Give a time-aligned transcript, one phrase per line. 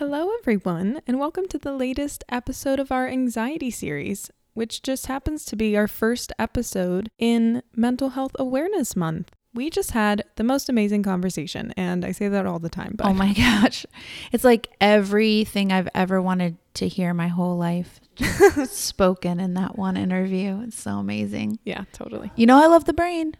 [0.00, 5.44] Hello, everyone, and welcome to the latest episode of our anxiety series, which just happens
[5.44, 9.30] to be our first episode in Mental Health Awareness Month.
[9.52, 12.94] We just had the most amazing conversation, and I say that all the time.
[12.96, 13.84] But Oh my gosh.
[14.32, 18.00] It's like everything I've ever wanted to hear my whole life
[18.64, 20.62] spoken in that one interview.
[20.62, 21.58] It's so amazing.
[21.66, 22.32] yeah, totally.
[22.36, 23.34] You know, I love the brain.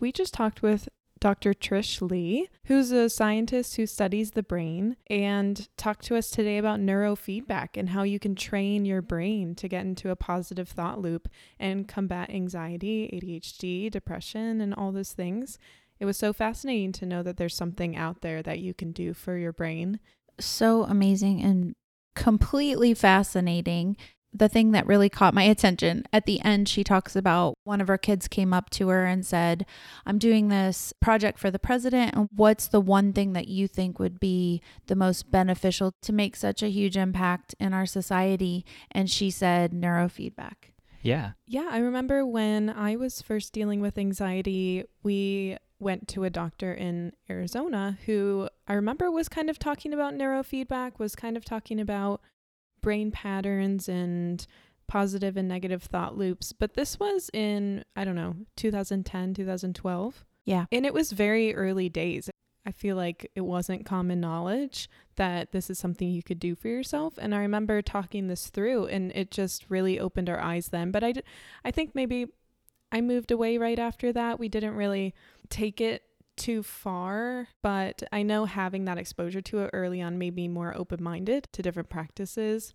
[0.00, 0.88] We just talked with
[1.20, 1.52] Dr.
[1.52, 6.80] Trish Leigh, who's a scientist who studies the brain, and talked to us today about
[6.80, 11.28] neurofeedback and how you can train your brain to get into a positive thought loop
[11.58, 15.58] and combat anxiety, ADHD, depression, and all those things.
[15.98, 19.12] It was so fascinating to know that there's something out there that you can do
[19.12, 20.00] for your brain.
[20.38, 21.74] So amazing and
[22.16, 23.98] completely fascinating.
[24.32, 27.88] The thing that really caught my attention at the end, she talks about one of
[27.88, 29.66] her kids came up to her and said,
[30.06, 32.14] I'm doing this project for the president.
[32.14, 36.36] And what's the one thing that you think would be the most beneficial to make
[36.36, 38.64] such a huge impact in our society?
[38.92, 40.70] And she said, neurofeedback.
[41.02, 41.32] Yeah.
[41.46, 46.72] Yeah, I remember when I was first dealing with anxiety, we went to a doctor
[46.72, 51.80] in Arizona who I remember was kind of talking about neurofeedback, was kind of talking
[51.80, 52.20] about
[52.82, 54.46] brain patterns and
[54.86, 56.52] positive and negative thought loops.
[56.52, 60.24] But this was in, I don't know, 2010, 2012.
[60.44, 60.66] Yeah.
[60.72, 62.28] And it was very early days.
[62.66, 66.68] I feel like it wasn't common knowledge that this is something you could do for
[66.68, 67.14] yourself.
[67.18, 70.90] And I remember talking this through, and it just really opened our eyes then.
[70.90, 71.22] But I, d-
[71.64, 72.26] I think maybe
[72.92, 74.38] I moved away right after that.
[74.38, 75.14] We didn't really
[75.48, 76.02] take it
[76.40, 80.74] too far, but I know having that exposure to it early on made me more
[80.76, 82.72] open minded to different practices.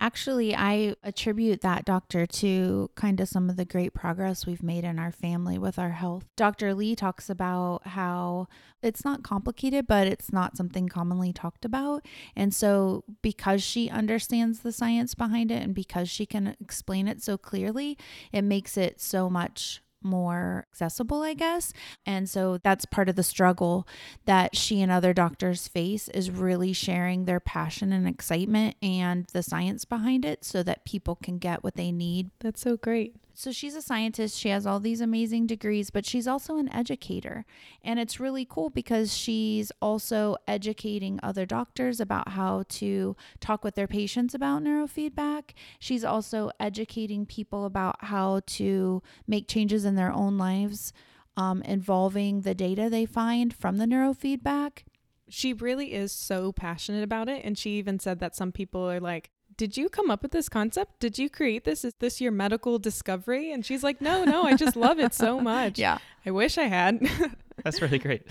[0.00, 4.84] Actually, I attribute that doctor to kind of some of the great progress we've made
[4.84, 6.26] in our family with our health.
[6.36, 6.72] Dr.
[6.72, 8.46] Leigh talks about how
[8.80, 12.06] it's not complicated, but it's not something commonly talked about.
[12.36, 17.20] And so, because she understands the science behind it and because she can explain it
[17.20, 17.98] so clearly,
[18.30, 21.72] it makes it so much more accessible, I guess.
[22.06, 23.86] And so that's part of the struggle
[24.24, 29.42] that she and other doctors face is really sharing their passion and excitement and the
[29.42, 32.30] science behind it so that people can get what they need.
[32.40, 33.14] That's so great.
[33.38, 37.46] So she's a scientist, she has all these amazing degrees, but she's also an educator.
[37.84, 43.76] And it's really cool because she's also educating other doctors about how to talk with
[43.76, 45.50] their patients about neurofeedback.
[45.78, 50.92] She's also educating people about how to make changes in their own lives
[51.36, 54.80] um, involving the data they find from the neurofeedback.
[55.28, 57.44] She really is so passionate about it.
[57.44, 60.48] And she even said that some people are like, did you come up with this
[60.48, 61.00] concept?
[61.00, 61.84] Did you create this?
[61.84, 63.52] Is this your medical discovery?
[63.52, 65.78] And she's like, no, no, I just love it so much.
[65.86, 65.98] Yeah.
[66.24, 67.00] I wish I had.
[67.64, 68.22] That's really great.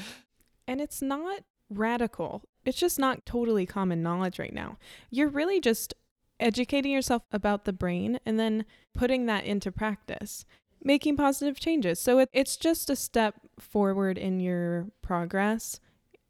[0.67, 2.43] and it's not radical.
[2.65, 4.77] It's just not totally common knowledge right now.
[5.11, 5.93] You're really just
[6.39, 8.63] educating yourself about the brain and then
[8.95, 10.45] putting that into practice,
[10.81, 11.99] making positive changes.
[11.99, 15.79] So it, it's just a step forward in your progress.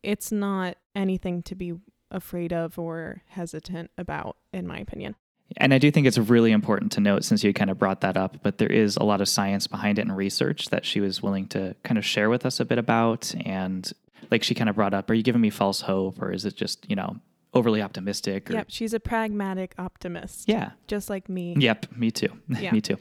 [0.01, 1.73] It's not anything to be
[2.11, 5.15] afraid of or hesitant about, in my opinion.
[5.55, 8.17] And I do think it's really important to note, since you kind of brought that
[8.17, 11.23] up, but there is a lot of science behind it and research that she was
[11.23, 13.33] willing to kind of share with us a bit about.
[13.45, 13.89] And
[14.29, 16.55] like she kind of brought up, are you giving me false hope or is it
[16.57, 17.15] just, you know,
[17.53, 18.49] overly optimistic?
[18.51, 20.49] Or, Yep, she's a pragmatic optimist.
[20.49, 20.71] Yeah.
[20.87, 21.55] Just like me.
[21.57, 21.87] Yep.
[21.95, 22.29] Me too.
[22.49, 22.71] Yeah.
[22.71, 22.97] me too.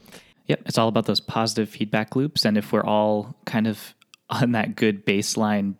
[0.46, 0.62] Yep.
[0.66, 2.44] It's all about those positive feedback loops.
[2.44, 3.92] And if we're all kind of
[4.30, 5.74] on that good baseline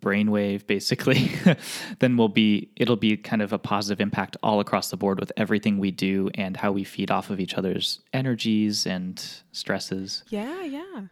[0.00, 1.30] brainwave basically
[1.98, 5.32] then we'll be it'll be kind of a positive impact all across the board with
[5.36, 10.62] everything we do and how we feed off of each other's energies and stresses Yeah,
[10.64, 11.02] yeah.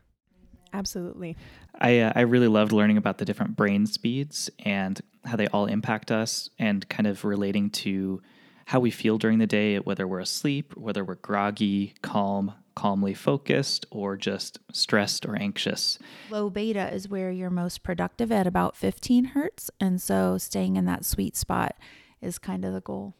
[0.73, 1.37] Absolutely.
[1.81, 5.67] i uh, i really loved learning about the different brain speeds and how they all
[5.67, 8.21] impact us and kind of relating to
[8.69, 13.87] how we feel during the day whether we're asleep whether we're groggy calm calmly focused
[13.91, 15.99] or just stressed or anxious
[16.31, 19.69] Low beta is where you're most productive at about 15 hertz.
[19.81, 21.75] And so staying in that sweet spot
[22.23, 23.17] is kind of the goal.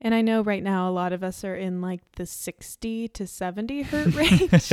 [0.00, 3.26] And I know right now a lot of us are in like the 60 to
[3.26, 4.14] 70 hertz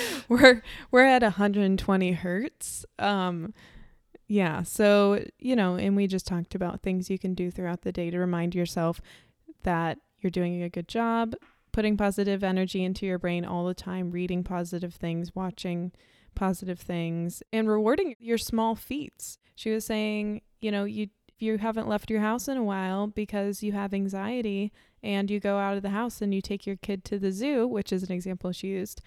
[0.30, 2.86] we're we're at 120 hertz.
[2.98, 3.52] Um
[4.28, 7.92] yeah, so you know, and we just talked about things you can do throughout the
[7.92, 9.02] day to remind yourself
[9.62, 11.34] that you're doing a good job,
[11.72, 15.92] putting positive energy into your brain all the time, reading positive things, watching
[16.34, 19.38] positive things, and rewarding your small feats.
[19.54, 21.08] She was saying, you know, you
[21.38, 24.72] you haven't left your house in a while because you have anxiety
[25.04, 27.66] and you go out of the house and you take your kid to the zoo,
[27.66, 29.00] which is an example she used,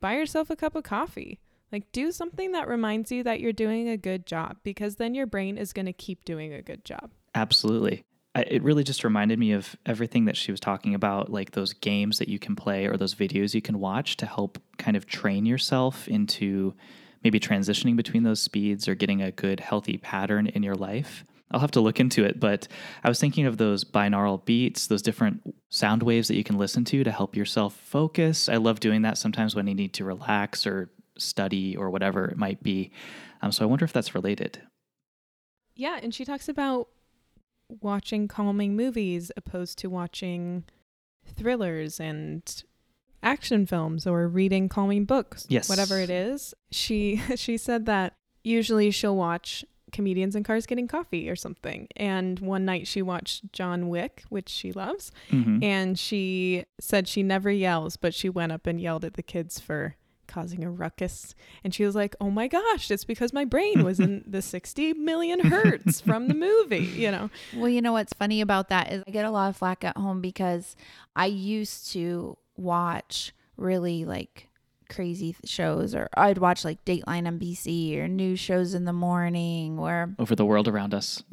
[0.00, 1.38] buy yourself a cup of coffee.
[1.72, 5.26] Like do something that reminds you that you're doing a good job because then your
[5.26, 7.10] brain is going to keep doing a good job.
[7.34, 8.04] Absolutely.
[8.36, 11.72] I, it really just reminded me of everything that she was talking about, like those
[11.72, 15.06] games that you can play or those videos you can watch to help kind of
[15.06, 16.74] train yourself into
[17.24, 21.24] maybe transitioning between those speeds or getting a good, healthy pattern in your life.
[21.50, 22.68] I'll have to look into it, but
[23.02, 26.84] I was thinking of those binaural beats, those different sound waves that you can listen
[26.86, 28.50] to to help yourself focus.
[28.50, 32.36] I love doing that sometimes when you need to relax or study or whatever it
[32.36, 32.90] might be.
[33.40, 34.60] Um, so I wonder if that's related.
[35.74, 36.88] Yeah, and she talks about
[37.80, 40.64] watching calming movies opposed to watching
[41.26, 42.62] thrillers and
[43.22, 45.46] action films or reading calming books.
[45.48, 45.68] Yes.
[45.68, 46.54] Whatever it is.
[46.70, 48.14] She she said that
[48.44, 51.88] usually she'll watch comedians in cars getting coffee or something.
[51.96, 55.62] And one night she watched John Wick, which she loves, Mhm.
[55.62, 59.58] and she said she never yells, but she went up and yelled at the kids
[59.60, 61.34] for causing a ruckus.
[61.64, 64.94] And she was like, "Oh my gosh, it's because my brain was in the 60
[64.94, 69.02] million hertz from the movie, you know." Well, you know what's funny about that is
[69.06, 70.76] I get a lot of flack at home because
[71.14, 74.48] I used to watch really like
[74.88, 79.78] crazy th- shows or I'd watch like Dateline NBC or news shows in the morning
[79.78, 81.22] or Over the world around us.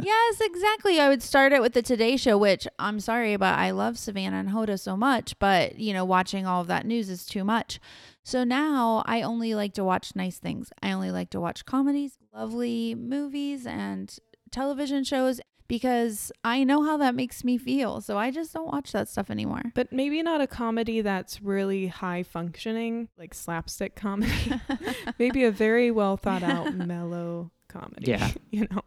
[0.00, 1.00] Yes, exactly.
[1.00, 4.36] I would start it with the Today Show, which I'm sorry, but I love Savannah
[4.36, 7.80] and Hoda so much, but you know, watching all of that news is too much.
[8.22, 10.70] So now I only like to watch nice things.
[10.82, 14.14] I only like to watch comedies, lovely movies, and
[14.50, 18.00] television shows because I know how that makes me feel.
[18.00, 19.62] So I just don't watch that stuff anymore.
[19.74, 24.60] But maybe not a comedy that's really high functioning, like slapstick comedy.
[25.18, 28.10] maybe a very well thought out mellow comedy.
[28.10, 28.30] Yeah.
[28.54, 28.82] You know.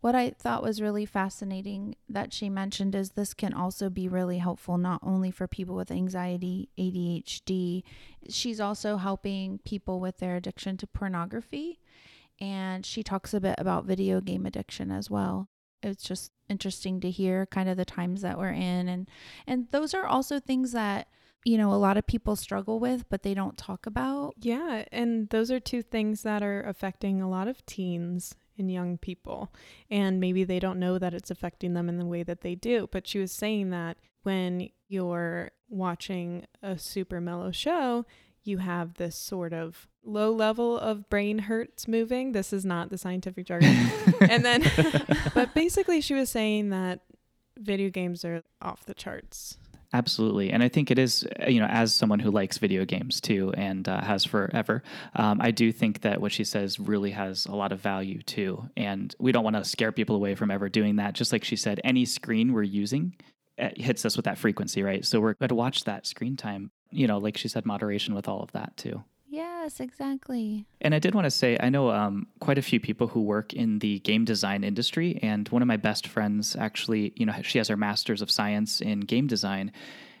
[0.00, 4.38] What I thought was really fascinating that she mentioned is this can also be really
[4.38, 7.84] helpful not only for people with anxiety, ADHD,
[8.28, 11.78] she's also helping people with their addiction to pornography.
[12.40, 15.48] And she talks a bit about video game addiction as well.
[15.82, 19.08] It's just interesting to hear kind of the times that we're in and
[19.46, 21.08] and those are also things that
[21.44, 24.34] you know a lot of people struggle with but they don't talk about.
[24.38, 28.98] Yeah, and those are two things that are affecting a lot of teens and young
[28.98, 29.52] people.
[29.90, 32.88] And maybe they don't know that it's affecting them in the way that they do.
[32.90, 38.06] But she was saying that when you're watching a super mellow show,
[38.42, 42.32] you have this sort of low level of brain hertz moving.
[42.32, 43.76] This is not the scientific jargon.
[44.20, 44.64] and then,
[45.34, 47.00] but basically, she was saying that
[47.58, 49.58] video games are off the charts.
[49.94, 50.50] Absolutely.
[50.50, 53.52] And I think it is, uh, you know, as someone who likes video games too
[53.56, 54.82] and uh, has forever,
[55.16, 58.70] um, I do think that what she says really has a lot of value too.
[58.74, 61.12] And we don't want to scare people away from ever doing that.
[61.12, 63.14] Just like she said, any screen we're using
[63.58, 65.04] uh, hits us with that frequency, right?
[65.04, 68.28] So we're going to watch that screen time, you know, like she said, moderation with
[68.28, 69.04] all of that too.
[69.62, 70.66] Yes, exactly.
[70.80, 73.52] And I did want to say, I know um, quite a few people who work
[73.52, 77.58] in the game design industry, and one of my best friends actually, you know, she
[77.58, 79.70] has her master's of science in game design,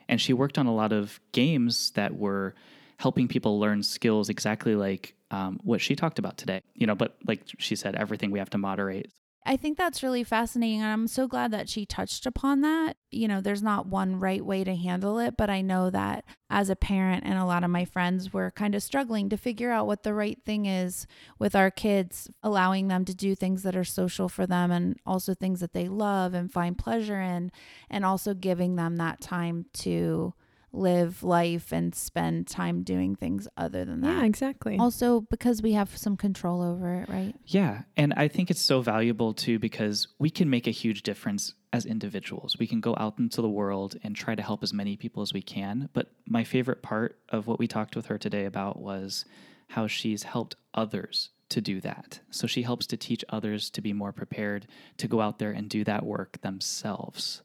[0.08, 2.54] and she worked on a lot of games that were
[2.98, 6.60] helping people learn skills exactly like um, what she talked about today.
[6.74, 9.10] You know, but like she said, everything we have to moderate.
[9.44, 10.82] I think that's really fascinating.
[10.82, 12.96] And I'm so glad that she touched upon that.
[13.10, 16.70] You know, there's not one right way to handle it, but I know that as
[16.70, 19.88] a parent and a lot of my friends were kind of struggling to figure out
[19.88, 21.08] what the right thing is
[21.40, 25.34] with our kids, allowing them to do things that are social for them and also
[25.34, 27.50] things that they love and find pleasure in,
[27.90, 30.34] and also giving them that time to
[30.72, 34.20] live life and spend time doing things other than that.
[34.20, 34.78] Yeah, exactly.
[34.78, 37.34] Also, because we have some control over it, right?
[37.46, 37.82] Yeah.
[37.96, 41.84] And I think it's so valuable too because we can make a huge difference as
[41.84, 42.56] individuals.
[42.58, 45.32] We can go out into the world and try to help as many people as
[45.32, 45.88] we can.
[45.92, 49.24] But my favorite part of what we talked with her today about was
[49.68, 52.20] how she's helped others to do that.
[52.30, 55.68] So she helps to teach others to be more prepared to go out there and
[55.68, 57.42] do that work themselves,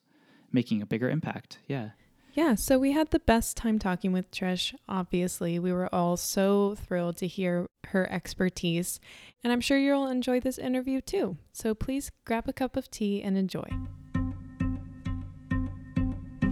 [0.51, 1.59] making a bigger impact.
[1.67, 1.89] Yeah.
[2.37, 4.75] Yeah, so we had the best time talking with Trish.
[4.87, 8.99] Obviously, we were all so thrilled to hear her expertise,
[9.43, 11.37] and I'm sure you'll enjoy this interview too.
[11.51, 13.67] So please grab a cup of tea and enjoy.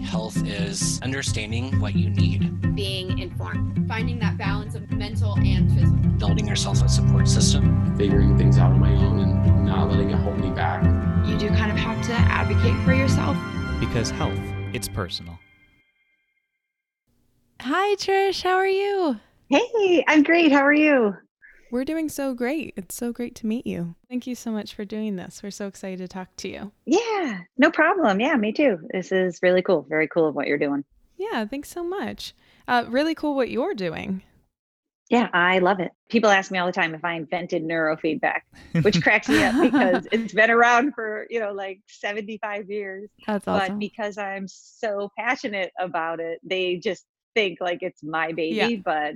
[0.01, 6.10] Health is understanding what you need, being informed, finding that balance of mental and physical.
[6.18, 7.96] building yourself a support system.
[7.96, 10.84] figuring things out on my own and not letting it hold me back.
[11.27, 13.38] You do kind of have to advocate for yourself.
[13.80, 14.39] Because health,
[14.74, 15.38] it's personal.
[17.67, 18.43] Hi, Trish.
[18.43, 19.19] How are you?
[19.50, 20.51] Hey, I'm great.
[20.51, 21.17] How are you?
[21.72, 22.75] We're doing so great.
[22.77, 23.95] It's so great to meet you.
[24.07, 25.41] Thank you so much for doing this.
[25.41, 26.72] We're so excited to talk to you.
[26.86, 28.19] Yeah, no problem.
[28.19, 28.77] Yeah, me too.
[28.91, 29.84] This is really cool.
[29.89, 30.84] Very cool of what you're doing.
[31.17, 32.36] Yeah, thanks so much.
[32.67, 34.22] Uh, really cool what you're doing.
[35.10, 35.91] Yeah, I love it.
[36.07, 38.41] People ask me all the time if I invented neurofeedback,
[38.84, 43.10] which cracks me up because it's been around for, you know, like 75 years.
[43.25, 43.74] That's awesome.
[43.74, 49.15] But because I'm so passionate about it, they just think like it's my baby, but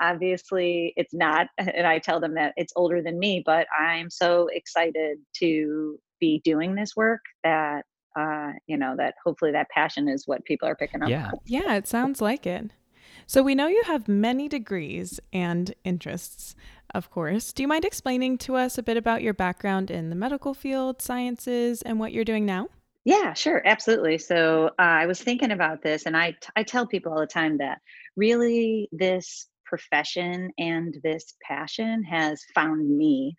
[0.00, 1.48] obviously it's not.
[1.58, 6.40] And I tell them that it's older than me, but I'm so excited to be
[6.44, 7.84] doing this work that
[8.18, 11.08] uh, you know, that hopefully that passion is what people are picking up.
[11.08, 11.30] Yeah.
[11.46, 12.70] Yeah, it sounds like it.
[13.26, 16.54] So we know you have many degrees and interests,
[16.94, 17.52] of course.
[17.52, 21.00] Do you mind explaining to us a bit about your background in the medical field,
[21.00, 22.68] sciences, and what you're doing now?
[23.04, 24.16] Yeah, sure, absolutely.
[24.18, 27.26] So uh, I was thinking about this, and I t- I tell people all the
[27.26, 27.78] time that
[28.16, 33.34] really this profession and this passion has found me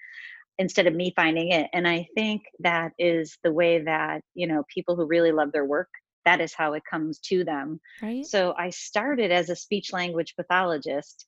[0.59, 1.67] instead of me finding it.
[1.73, 5.65] And I think that is the way that you know people who really love their
[5.65, 5.89] work.
[6.25, 7.79] That is how it comes to them.
[8.01, 8.25] Right?
[8.25, 11.25] So I started as a speech language pathologist,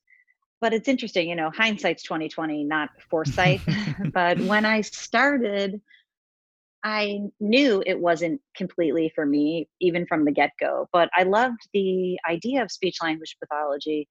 [0.62, 3.62] but it's interesting, you know, hindsight's 2020, not foresight.
[4.14, 5.82] but when I started
[6.84, 11.68] I knew it wasn't completely for me, even from the get go, but I loved
[11.74, 14.08] the idea of speech language pathology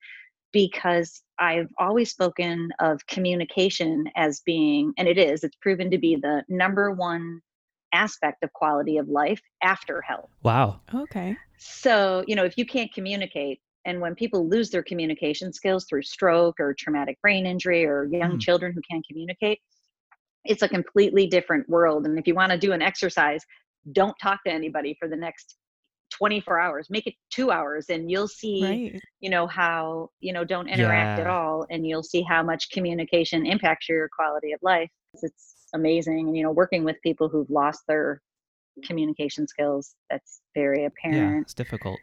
[0.52, 6.16] because I've always spoken of communication as being, and it is, it's proven to be
[6.16, 7.40] the number one
[7.92, 10.30] aspect of quality of life after health.
[10.42, 10.80] Wow.
[10.94, 11.36] Okay.
[11.58, 16.02] So, you know, if you can't communicate, and when people lose their communication skills through
[16.02, 18.38] stroke or traumatic brain injury or young Hmm.
[18.38, 19.60] children who can't communicate,
[20.48, 22.06] it's a completely different world.
[22.06, 23.42] And if you want to do an exercise,
[23.92, 25.56] don't talk to anybody for the next
[26.18, 26.88] 24 hours.
[26.88, 29.00] Make it two hours, and you'll see, Right.
[29.20, 31.66] you know, how, you know, don't interact at all.
[31.68, 34.90] And you'll see how much communication impacts your quality of life.
[35.14, 36.28] It's amazing.
[36.28, 38.22] And, you know, working with people who've lost their
[38.84, 41.22] communication skills, that's very apparent Yeah.
[41.26, 41.42] apparent.
[41.46, 42.00] It's difficult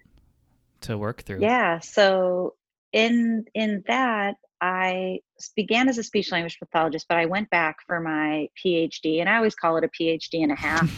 [0.82, 1.40] to work through.
[1.40, 1.80] Yeah.
[1.80, 2.56] So
[2.94, 5.20] in in that I
[5.58, 9.36] began as a speech language pathologist, but I went back for my PhD, and I
[9.36, 10.90] always call it a PhD and a half.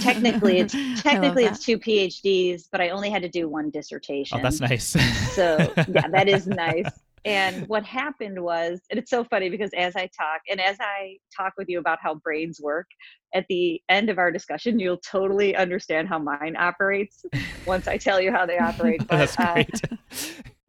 [0.00, 0.72] Technically, it's
[1.02, 4.38] technically it's two PhDs, but I only had to do one dissertation.
[4.38, 4.96] oh, that's nice.
[5.34, 6.88] So yeah, that is nice.
[7.24, 11.18] And what happened was, and it's so funny because as I talk and as I
[11.36, 12.86] talk with you about how brains work,
[13.34, 17.24] at the end of our discussion, you'll totally understand how mine operates
[17.66, 19.00] once I tell you how they operate.
[19.08, 19.80] But that's uh, great.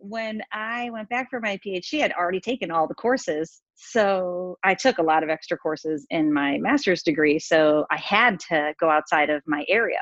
[0.03, 3.62] When I went back for my PhD, I'd already taken all the courses.
[3.75, 7.39] So I took a lot of extra courses in my master's degree.
[7.39, 10.01] So I had to go outside of my area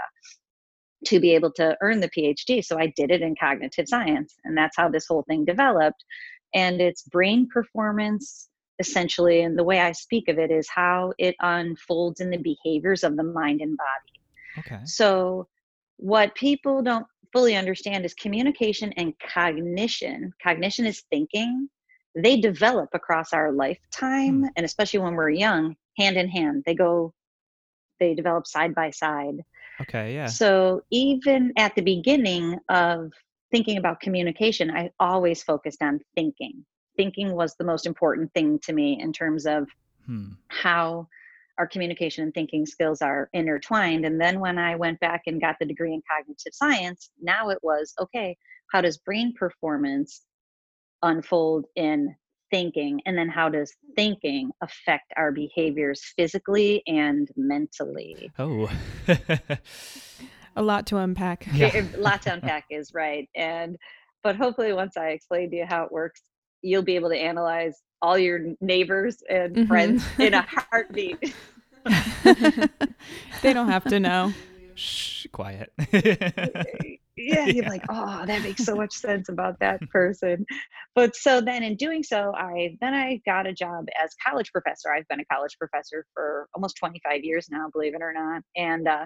[1.05, 2.65] to be able to earn the PhD.
[2.65, 4.35] So I did it in cognitive science.
[4.43, 6.03] And that's how this whole thing developed.
[6.55, 9.43] And it's brain performance, essentially.
[9.43, 13.17] And the way I speak of it is how it unfolds in the behaviors of
[13.17, 14.65] the mind and body.
[14.65, 14.85] okay.
[14.85, 15.47] So,
[15.97, 20.33] what people don't fully understand is communication and cognition.
[20.43, 21.69] Cognition is thinking.
[22.15, 26.63] They develop across our lifetime, and especially when we're young, hand in hand.
[26.65, 27.13] They go,
[27.99, 29.35] they develop side by side.
[29.81, 30.15] Okay.
[30.15, 30.25] Yeah.
[30.25, 33.11] So, even at the beginning of
[33.51, 36.65] thinking about communication, I always focused on thinking.
[36.97, 39.67] Thinking was the most important thing to me in terms of
[40.05, 40.31] Hmm.
[40.49, 41.07] how
[41.61, 44.03] our communication and thinking skills are intertwined.
[44.03, 47.59] And then when I went back and got the degree in cognitive science, now it
[47.61, 48.35] was okay,
[48.71, 50.23] how does brain performance
[51.03, 52.15] unfold in
[52.49, 52.99] thinking?
[53.05, 58.31] And then how does thinking affect our behaviors physically and mentally?
[58.39, 58.67] Oh.
[60.55, 61.45] A lot to unpack.
[61.53, 61.67] Yeah.
[61.75, 63.29] It- lot to unpack is right.
[63.35, 63.77] And,
[64.23, 66.23] but hopefully, once I explain to you how it works,
[66.63, 69.67] you'll be able to analyze all your neighbors and Mhm.
[69.67, 70.41] friends in a
[70.71, 71.35] heartbeat.
[73.41, 74.33] they don't have to know.
[74.75, 75.11] Shh.
[75.31, 75.71] Quiet.
[75.93, 80.45] yeah, you're like, oh, that makes so much sense about that person.
[80.95, 84.91] But so then in doing so, I then I got a job as college professor.
[84.91, 88.41] I've been a college professor for almost 25 years now, believe it or not.
[88.55, 89.05] And uh,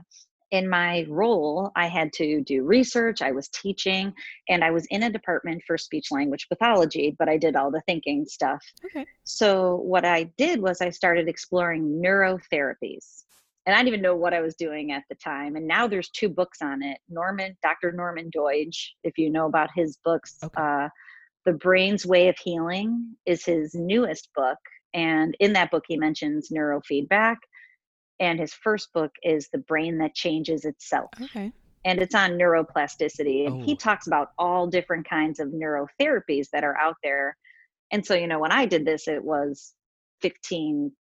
[0.51, 4.13] in my role, I had to do research, I was teaching,
[4.47, 7.81] and I was in a department for speech language pathology, but I did all the
[7.87, 8.63] thinking stuff.
[8.85, 9.05] Okay.
[9.23, 13.23] So what I did was I started exploring neurotherapies.
[13.65, 15.55] And I didn't even know what I was doing at the time.
[15.55, 16.99] And now there's two books on it.
[17.09, 17.91] Norman, Dr.
[17.91, 20.61] Norman Doidge, if you know about his books, Okay.
[20.61, 20.89] uh,
[21.45, 24.59] The Brain's Way of Healing is his newest book.
[24.93, 27.37] And in that book, he mentions neurofeedback.
[28.19, 31.51] And his first book is The Brain That Changes Itself Okay.
[31.83, 33.45] and it's on neuroplasticity.
[33.47, 33.77] And he Oh.
[33.77, 37.37] talks about all different kinds of neurotherapies that are out there.
[37.91, 39.73] And so, you know, when I did this, it was
[40.21, 40.91] 15,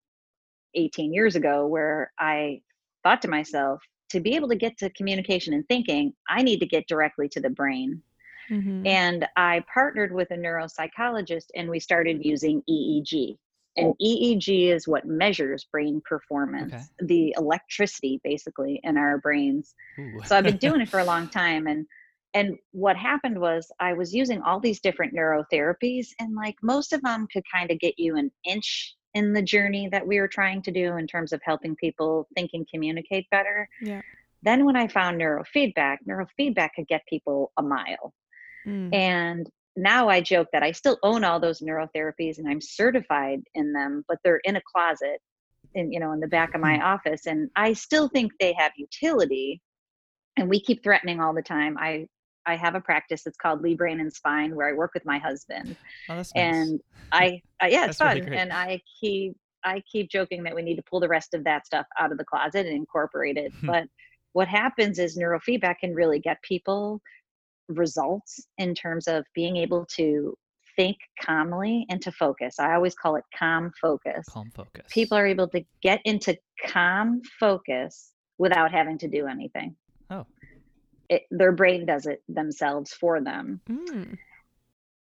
[0.75, 2.61] 18 years ago, where I
[3.03, 6.67] thought to myself, to be able to get to communication and thinking, I need to
[6.67, 8.03] get directly to the brain.
[8.51, 8.87] Mhm.
[8.87, 13.39] And I partnered with a neuropsychologist and we started using EEG.
[13.77, 19.75] And EEG is what measures brain performance, the electricity basically in our brains.
[19.99, 20.21] Ooh.
[20.25, 21.87] So I've been doing it for a long time and
[22.35, 27.01] and what happened was I was using all these different neurotherapies and like most of
[27.03, 30.61] them could kind of get you an inch in the journey that we were trying
[30.63, 33.69] to do in terms of helping people think and communicate better.
[33.81, 34.03] Yeah.
[34.43, 38.13] Then when I found neurofeedback, neurofeedback could get people a mile.
[38.67, 38.93] Mm.
[38.93, 43.73] And now I joke that I still own all those neurotherapies and I'm certified in
[43.73, 45.21] them, but they're in a closet
[45.75, 48.71] in you know in the back of my office and I still think they have
[48.77, 49.61] utility
[50.37, 51.77] and we keep threatening all the time.
[51.79, 52.07] I
[52.47, 55.19] I have a practice that's called Leigh Brain and Spine where I work with my
[55.19, 55.77] husband
[56.09, 56.45] Oh, that's nice.
[56.45, 56.81] and
[57.13, 58.29] I, I yeah, it's really fun.
[58.29, 58.39] great.
[58.39, 61.67] and I keep I keep joking that we need to pull the rest of that
[61.67, 63.53] stuff out of the closet and incorporate it.
[63.61, 63.67] Hmm.
[63.69, 63.85] but
[64.35, 67.01] what happens is neurofeedback can really get people
[67.69, 70.37] results in terms of being able to
[70.77, 72.59] think calmly and to focus.
[72.59, 74.27] I always call it calm focus.
[74.29, 74.87] Calm focus.
[74.91, 79.77] People are able to get into calm focus without having to do anything.
[80.11, 80.27] Oh.
[81.09, 84.19] It, their brain does it themselves for them Mm.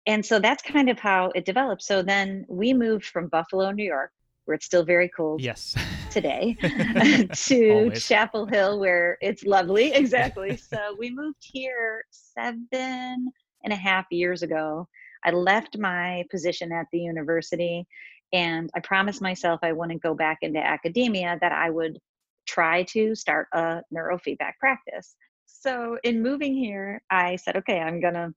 [0.07, 1.83] and so that's kind of how it developed.
[1.83, 4.11] So then we moved from Buffalo, New York,
[4.45, 5.75] where it's still very cold Yes.
[6.11, 6.55] today,
[7.33, 7.91] to.
[7.95, 9.91] Chapel Hill, where it's lovely.
[10.05, 10.55] Exactly.
[10.57, 14.87] so we moved here seven and a half years ago.
[15.23, 17.85] I left my position at the university
[18.33, 21.99] and I promised myself I wouldn't go back into academia, that I would
[22.47, 25.15] try to start a neurofeedback practice.
[25.45, 28.31] So in moving here, I said, okay, I'm going to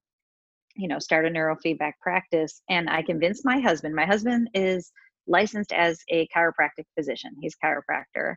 [0.75, 4.91] you know start a neurofeedback practice and i convinced my husband my husband is
[5.29, 8.35] licensed as a chiropractic physician he's a chiropractor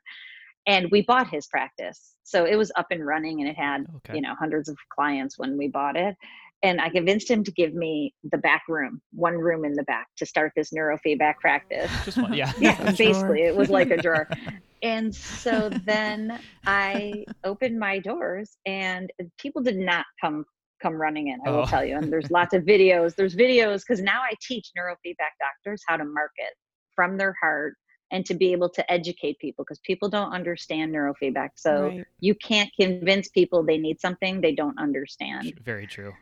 [0.66, 4.16] and we bought his practice so it was up and running and it had Okay.
[4.16, 6.14] you know hundreds of clients when we bought it
[6.62, 10.06] and i convinced him to give me the back room one room in the back
[10.18, 12.32] to start this neurofeedback practice Just one.
[12.34, 12.52] Yeah.
[12.60, 12.92] yeah A drawer.
[12.96, 14.28] basically it was like a drawer
[14.82, 20.44] and so then i opened my doors and people did not come
[20.80, 21.66] come running in i will Oh.
[21.66, 25.82] tell you and there's lots of videos there's videos because now i teach neurofeedback doctors
[25.88, 26.52] how to market
[26.94, 27.74] from their heart
[28.10, 32.04] and to be able to educate people because people don't understand neurofeedback so right.
[32.20, 36.12] you can't convince people they need something they don't understand Very true.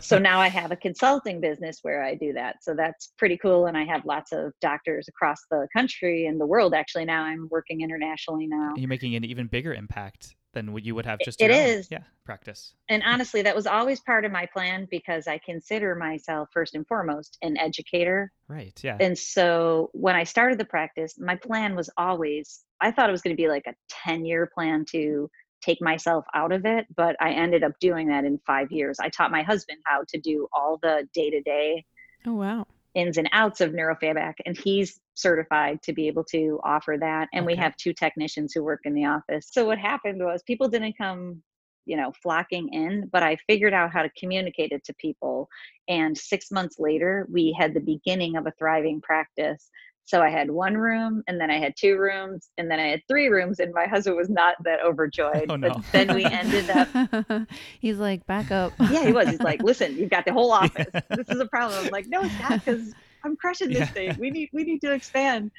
[0.00, 2.62] so now I have a consulting business where I do that.
[2.62, 3.66] So that's pretty cool.
[3.66, 6.74] And I have lots of doctors across the country and the world.
[6.74, 8.72] Actually, now I'm working internationally now.
[8.76, 11.98] You're making an even bigger impact than what you would have just it is own,
[11.98, 12.74] yeah practice.
[12.88, 16.86] And honestly, that was always part of my plan because I consider myself first and
[16.86, 18.30] foremost an educator.
[18.46, 18.78] Right.
[18.84, 18.96] Yeah.
[19.00, 23.22] And so when I started the practice, my plan was always, I thought it was
[23.22, 25.28] going to be like a 10 year plan to
[25.62, 26.86] take myself out of it.
[26.96, 28.98] But I ended up doing that in five years.
[29.00, 31.84] I taught my husband how to do all the day to day
[32.24, 32.66] Oh wow.
[32.94, 37.46] Ins and outs of neurofeedback and he's certified to be able to offer that and
[37.46, 39.48] we have two technicians who work in the office.
[39.50, 41.42] So what happened was people didn't come
[41.84, 45.48] you know flocking in but i figured out how to communicate it to people
[45.88, 49.68] and 6 months later we had the beginning of a thriving practice
[50.04, 53.00] so i had one room and then i had two rooms and then i had
[53.08, 55.68] three rooms and my husband was not that overjoyed Oh, no.
[55.70, 56.88] but then we ended up
[57.80, 58.72] He's like, back up.
[58.90, 59.28] yeah, he was.
[59.28, 60.86] He's like, listen, you've got the whole office.
[61.10, 61.84] This is a problem.
[61.84, 63.86] I'm like, no, it's not because I'm crushing this Yeah.
[63.86, 64.16] thing.
[64.18, 65.50] We need we need to expand.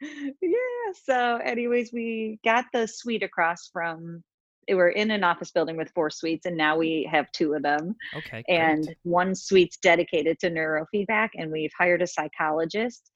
[0.00, 0.58] Yeah.
[1.04, 4.22] So, anyways, we got the suite across from.
[4.68, 7.94] We're in an office building with four suites, and now we have two of them.
[8.16, 8.42] Okay.
[8.46, 8.48] great.
[8.48, 13.10] And one suite's dedicated to neurofeedback, and we've hired a psychologist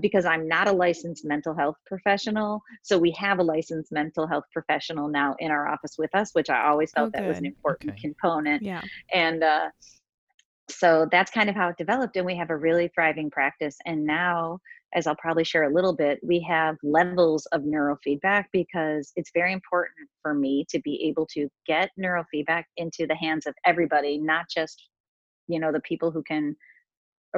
[0.00, 2.62] because I'm not a licensed mental health professional.
[2.82, 6.50] So we have a licensed mental health professional now in our office with us, which
[6.50, 8.00] I always felt Oh, that was an important Okay.
[8.00, 8.80] component Yeah.
[9.12, 9.70] and uh,
[10.68, 14.04] so that's kind of how it developed and we have a really thriving practice and
[14.04, 14.58] now
[14.94, 19.52] as i'll probably share a little bit we have levels of neurofeedback because it's very
[19.52, 24.46] important for me to be able to get neurofeedback into the hands of everybody not
[24.48, 24.88] just
[25.48, 26.54] you know the people who can uh,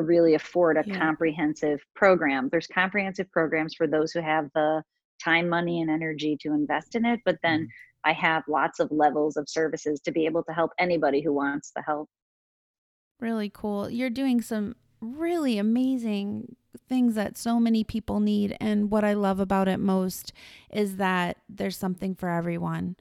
[0.03, 0.99] really afford a Yeah.
[0.99, 4.83] comprehensive program there's comprehensive programs for those who have the
[5.23, 7.69] time money and energy to invest in it but then Mhm.
[8.05, 11.73] I have lots of levels of services to be able to help anybody who wants
[11.75, 12.09] the help.
[13.19, 13.91] Really cool.
[13.91, 16.55] You're doing some really amazing
[16.89, 18.57] things that so many people need.
[18.61, 20.33] And what I love about it most
[20.71, 22.97] is that there's something for everyone.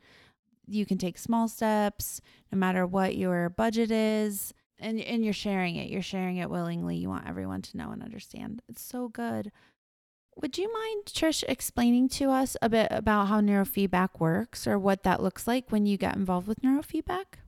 [0.67, 4.53] You can take small steps no matter what your budget is.
[4.77, 5.89] And, and you're sharing it.
[5.89, 6.97] You're sharing it willingly.
[6.97, 8.61] You want everyone to know and understand.
[8.67, 9.51] It's so good.
[10.35, 15.03] Would you mind, Trish, explaining to us a bit about how neurofeedback works or what
[15.03, 17.39] that looks like when you get involved with neurofeedback?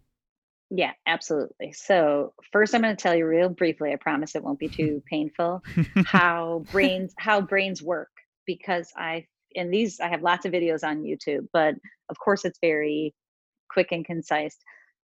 [0.69, 1.73] Yeah, absolutely.
[1.73, 5.01] So, first I'm going to tell you real briefly, I promise it won't be too
[5.09, 5.61] painful,
[6.05, 8.09] how brains how brains work
[8.45, 11.75] because I and these I have lots of videos on YouTube, but
[12.09, 13.13] of course it's very
[13.69, 14.57] quick and concise.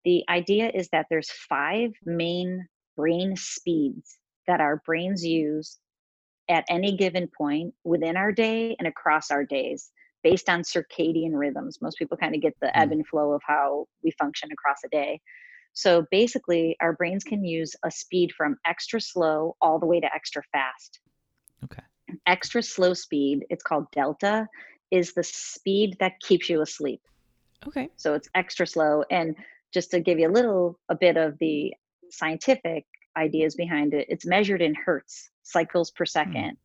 [0.05, 5.79] The idea is that there's five main brain speeds that our brains use
[6.47, 9.91] at any given point within our day and across our days
[10.23, 11.79] based on circadian rhythms.
[11.81, 12.93] Most people kind of get the ebb Mm.
[12.93, 15.19] and flow of how we function across a day.
[15.73, 20.13] So basically, our brains can use a speed from extra slow all the way to
[20.13, 20.99] extra fast.
[21.63, 21.81] Okay.
[22.27, 24.47] Extra slow speed, it's called delta,
[24.91, 27.01] is the speed that keeps you asleep.
[27.67, 27.89] Okay.
[27.97, 29.03] So it's extra slow.
[29.09, 29.35] And
[29.75, 31.71] just to give you a little a bit of the
[32.09, 32.85] scientific
[33.17, 36.09] ideas behind it, it's measured in hertz, cycles per hmm.
[36.09, 36.57] second.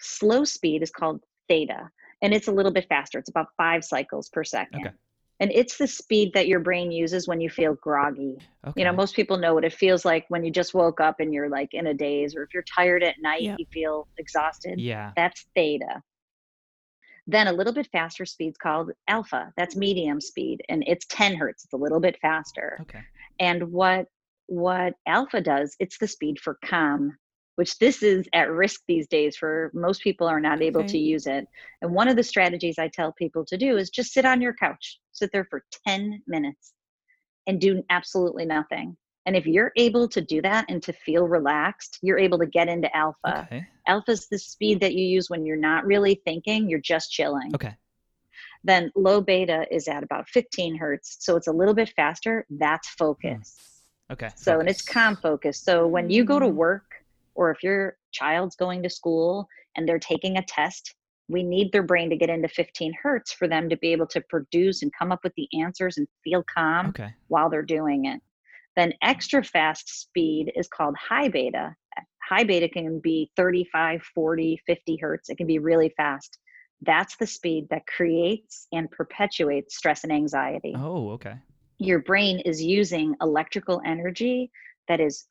[0.00, 1.90] Slow speed is called theta,
[2.22, 3.18] and it's a little bit faster.
[3.18, 4.86] It's about five cycles per second.
[4.86, 4.96] Okay.
[5.38, 8.38] And it's the speed that your brain uses when you feel groggy.
[8.66, 8.80] Okay.
[8.80, 11.34] You know, most people know what it feels like when you just woke up and
[11.34, 14.80] you're like in a daze, or if you're tired at night, you feel exhausted.
[14.80, 15.12] yeah.
[15.14, 16.02] That's theta.
[17.26, 19.52] Then a little bit faster speed's called alpha.
[19.56, 21.64] That's medium speed, and it's 10 hertz.
[21.64, 22.78] It's a little bit faster.
[22.82, 23.00] Okay.
[23.40, 24.06] And what
[24.48, 27.16] what alpha does, it's the speed for calm,
[27.56, 31.26] which this is at risk these days for most people are not able to use
[31.26, 31.46] it.
[31.82, 34.54] And one of the strategies I tell people to do is just sit on your
[34.54, 36.74] couch, sit there for 10 minutes
[37.46, 38.96] and do absolutely nothing.
[39.26, 42.68] And if you're able to do that and to feel relaxed, you're able to get
[42.68, 43.48] into alpha.
[43.52, 43.66] Okay.
[43.88, 47.52] Alpha is the speed that you use when you're not really thinking, you're just chilling.
[47.54, 47.74] Okay.
[48.62, 51.16] Then low beta is at about 15 hertz.
[51.20, 52.46] So it's a little bit faster.
[52.50, 53.56] That's focus.
[54.10, 54.30] Okay.
[54.36, 55.60] So, and it's calm focus.
[55.60, 56.54] So when you go to Mm.
[56.54, 56.84] work
[57.34, 60.94] or if your child's going to school and they're taking a test,
[61.28, 64.20] we need their brain to get into 15 hertz for them to be able to
[64.20, 67.12] produce and come up with the answers and feel calm Okay.
[67.26, 68.20] while they're doing it.
[68.76, 71.74] Then extra fast speed is called high beta.
[72.28, 75.30] High beta can be 35, 40, 50 hertz.
[75.30, 76.38] It can be really fast.
[76.82, 80.74] That's the speed that creates and perpetuates stress and anxiety.
[80.76, 81.36] Oh, okay.
[81.78, 84.50] Your brain is using electrical energy
[84.88, 85.26] that is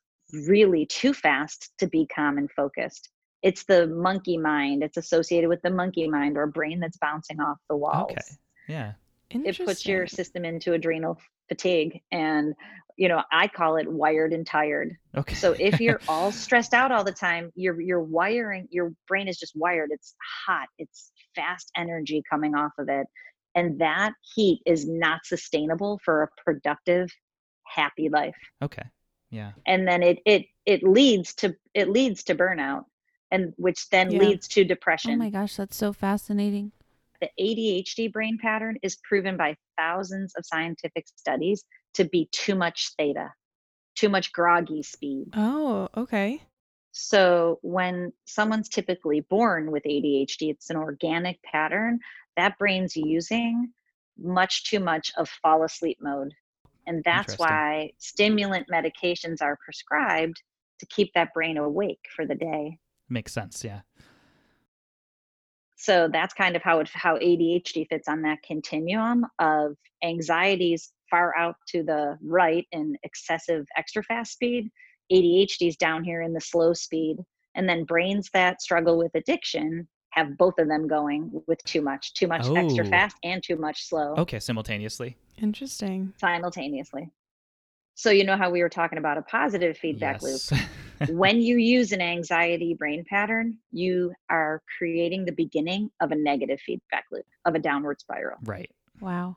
[0.48, 3.10] really too fast to be calm and focused.
[3.42, 4.82] It's the monkey mind.
[4.82, 8.20] It's associated with the monkey mind or brain that's bouncing off the walls Okay.
[8.66, 8.92] Yeah.
[9.30, 12.54] it puts your system into adrenal fatigue and
[12.96, 15.34] you know i call it wired and tired Okay.
[15.34, 19.38] so if you're all stressed out all the time your your wiring your brain is
[19.38, 20.14] just wired it's
[20.46, 23.06] hot it's fast energy coming off of it
[23.54, 27.10] and that heat is not sustainable for a productive
[27.64, 28.84] happy life okay.
[29.30, 29.52] Yeah.
[29.66, 32.84] and then it it it leads to it leads to burnout
[33.32, 34.20] and which then Yeah.
[34.20, 35.14] leads to depression.
[35.14, 36.70] Oh depression my gosh, that's so fascinating.
[37.20, 42.92] The ADHD brain pattern is proven by thousands of scientific studies to be too much
[42.98, 43.32] theta,
[43.94, 45.26] too much groggy speed.
[45.34, 46.42] Oh, okay.
[46.92, 51.98] So when someone's typically born with ADHD, it's an organic pattern
[52.36, 53.72] that brain's using
[54.18, 56.32] much too much of fall asleep mode.
[56.86, 60.40] And that's why stimulant medications are prescribed
[60.78, 62.78] to keep that brain awake for the day.
[63.08, 63.64] Makes sense.
[63.64, 63.80] Yeah.
[65.86, 71.32] So that's kind of how it how ADHD fits on that continuum of anxieties far
[71.38, 74.68] out to the right in excessive extra fast speed
[75.12, 77.16] ADHD is down here in the slow speed
[77.54, 82.14] and then brains that struggle with addiction have both of them going with too much
[82.14, 82.90] too much extra Oh.
[82.90, 84.40] fast and too much slow Okay.
[84.40, 85.16] Simultaneously.
[85.40, 86.12] Interesting.
[86.20, 87.08] simultaneously
[87.96, 90.40] so you know how we were talking about a positive feedback loop
[91.08, 96.60] when you use an anxiety brain pattern, you are creating the beginning of a negative
[96.60, 98.38] feedback loop, of a downward spiral.
[98.44, 98.70] right.
[99.00, 99.36] Wow.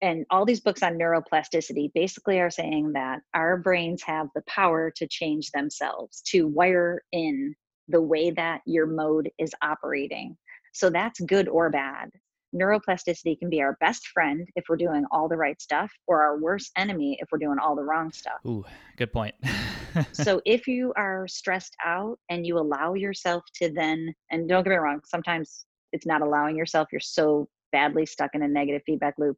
[0.00, 4.92] And all these books on neuroplasticity basically are saying that our brains have the power
[4.96, 7.54] to change themselves, to wire in
[7.88, 10.36] the way that your mode is operating.
[10.72, 12.10] So that's good or bad.
[12.54, 16.38] Neuroplasticity can be our best friend if we're doing all the right stuff, or our
[16.38, 18.38] worst enemy if we're doing all the wrong stuff.
[18.46, 18.64] Ooh,
[18.96, 19.34] good point.
[20.12, 24.70] so if you are stressed out and you allow yourself to then and don't get
[24.70, 29.14] me wrong sometimes it's not allowing yourself you're so badly stuck in a negative feedback
[29.18, 29.36] loop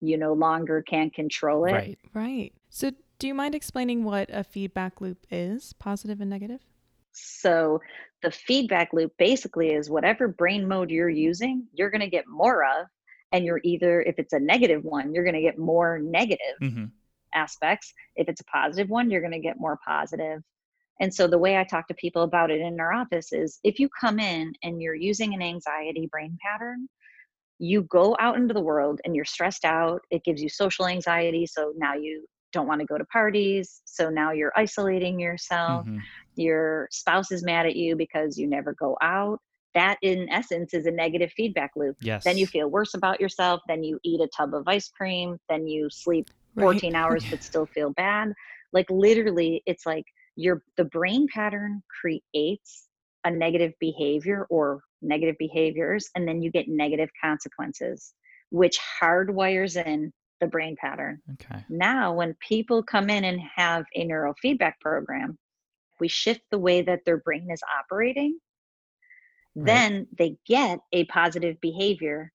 [0.00, 1.98] you no longer can control it right.
[2.14, 2.52] Right.
[2.68, 6.60] So, do you mind explaining what a feedback loop is, positive and negative?
[7.12, 7.80] So
[8.22, 12.64] the feedback loop basically is whatever brain mode you're using you're going to get more
[12.64, 12.86] of
[13.32, 16.84] and you're either if it's a negative one you're going to get more negative hmm
[17.34, 17.92] aspects.
[18.16, 20.42] If it's a positive one, you're going to get more positive.
[21.00, 23.78] And so the way I talk to people about it in our office is if
[23.78, 26.88] you come in and you're using an anxiety brain pattern,
[27.58, 30.02] you go out into the world and you're stressed out.
[30.10, 31.46] It gives you social anxiety.
[31.46, 33.82] So now you don't want to go to parties.
[33.84, 35.88] So now you're isolating yourself.
[35.88, 35.98] Mhm.
[36.36, 39.38] Your spouse is mad at you because you never go out.
[39.74, 41.96] That, in essence, is a negative feedback loop.
[42.02, 42.24] Yes.
[42.24, 43.60] Then you feel worse about yourself.
[43.68, 45.38] Then you eat a tub of ice cream.
[45.48, 46.64] Then you sleep Right.
[46.64, 48.32] 14 hours but still feel bad.
[48.72, 50.04] Like literally, it's like
[50.36, 52.88] your the brain pattern creates
[53.24, 58.14] a negative behavior or negative behaviors, and then you get negative consequences,
[58.50, 61.20] which hardwires in the brain pattern.
[61.34, 61.64] Okay.
[61.68, 65.38] Now, when people come in and have a neurofeedback program,
[66.02, 68.38] we shift the way that their brain is operating,
[69.54, 69.66] Right.
[69.66, 72.32] then they get a positive behavior.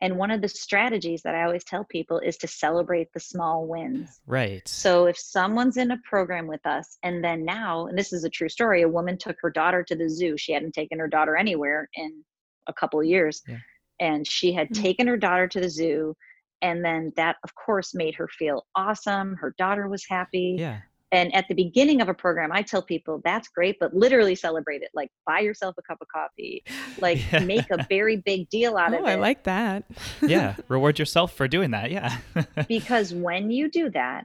[0.00, 3.66] And one of the strategies that I always tell people is to celebrate the small
[3.66, 4.20] wins.
[4.26, 4.66] Right.
[4.68, 8.30] So if someone's in a program with us, and then now, and this is a
[8.30, 10.36] true story, a woman took her daughter to the zoo.
[10.38, 12.22] She hadn't taken her daughter anywhere in
[12.68, 13.42] a couple of years.
[13.48, 13.58] Yeah.
[13.98, 14.80] And she had Mm.
[14.82, 16.14] taken her daughter to the zoo.
[16.62, 19.34] And then that, of course, made her feel awesome.
[19.36, 20.56] Her daughter was happy.
[20.60, 20.80] yeah.
[21.10, 24.82] And at the beginning of a program, I tell people that's great, but literally celebrate
[24.82, 24.90] it.
[24.94, 26.62] Like buy yourself a cup of coffee,
[27.00, 27.40] like Yeah.
[27.40, 29.06] make a very big deal out oh, of it.
[29.06, 29.84] Oh, I like that.
[30.22, 30.56] yeah.
[30.68, 31.90] Reward yourself for doing that.
[31.90, 32.18] Yeah.
[32.68, 34.24] because when you do that,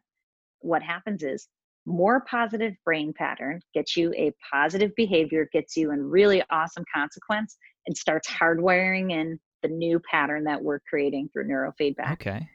[0.60, 1.48] what happens is
[1.86, 7.58] more positive brain pattern gets you a positive behavior, gets you a really awesome consequence,
[7.86, 12.14] and starts hardwiring in the new pattern that we're creating through neurofeedback.
[12.14, 12.48] okay.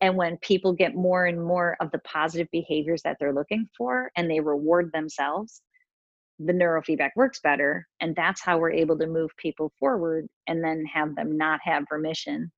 [0.00, 4.10] And when people get more and more of the positive behaviors that they're looking for
[4.16, 5.62] and they reward themselves,
[6.38, 7.86] the neurofeedback works better.
[8.00, 11.84] And that's how we're able to move people forward and then have them not have
[11.90, 12.50] remission.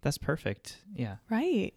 [0.00, 0.78] That's perfect.
[0.94, 1.16] Yeah.
[1.28, 1.74] Right.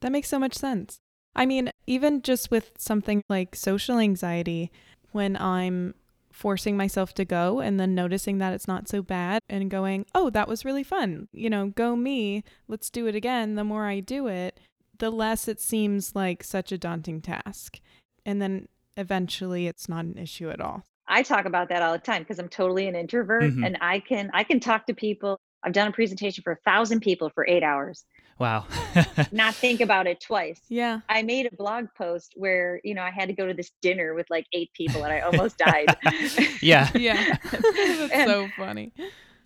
[0.00, 0.98] That makes so much sense.
[1.34, 4.70] I mean, even just with something like social anxiety,
[5.12, 5.94] when I'm
[6.32, 10.30] forcing myself to go and then noticing that it's not so bad and going, oh,
[10.30, 11.28] that was really fun.
[11.32, 12.42] You know, go me.
[12.68, 13.54] Let's do it again.
[13.54, 14.58] The more I do it,
[14.98, 17.80] the less it seems like such a daunting task.
[18.24, 20.84] And then eventually it's not an issue at all.
[21.08, 23.66] I talk about that all the time because I'm totally an introvert Mhm.
[23.66, 25.38] and I can I can talk to people.
[25.64, 28.04] I've done a presentation for a thousand people for eight hours,
[28.42, 28.66] Wow.
[29.32, 30.60] not think about it twice.
[30.68, 30.98] Yeah.
[31.08, 34.14] I made a blog post where, you know, I had to go to this dinner
[34.14, 35.96] with like eight people and I almost died.
[36.60, 36.90] yeah.
[37.02, 37.36] Yeah.
[37.52, 38.92] That's so funny.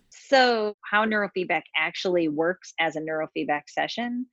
[0.09, 4.25] so how neurofeedback actually works as a neurofeedback session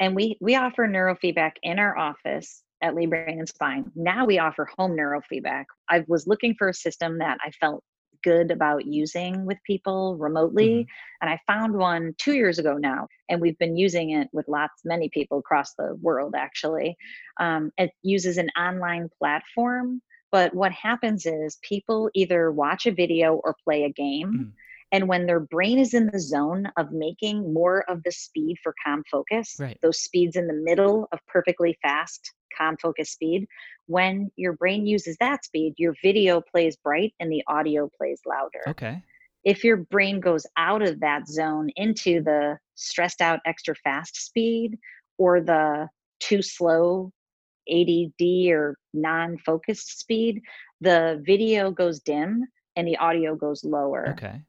[0.00, 3.92] and we we offer neurofeedback in our office at Leigh Brain and Spine.
[3.94, 5.66] Now we offer home neurofeedback.
[5.88, 7.84] I was looking for a system that I felt
[8.28, 10.86] good about using with people remotely
[11.20, 14.78] and I found one 2 years ago now and we've been using it with lots
[14.84, 16.90] many people across the world actually.
[17.44, 19.86] Um, it uses an online platform
[20.30, 24.52] but what happens is people either watch a video or play a game Mhm.
[24.92, 28.74] And when their brain is in the zone of making more of the speed for
[28.84, 29.78] calm focus, Right.
[29.82, 33.46] those speeds in the middle of perfectly fast calm focus speed,
[33.86, 38.62] when your brain uses that speed, your video plays bright and the audio plays louder.
[38.68, 39.02] Okay.
[39.44, 44.78] If your brain goes out of that zone into the stressed out extra fast speed
[45.16, 45.88] or the
[46.20, 47.12] too slow
[47.70, 50.40] ADD or non focused speed,
[50.80, 52.46] the video goes dim
[52.76, 54.42] and the audio goes lower Okay.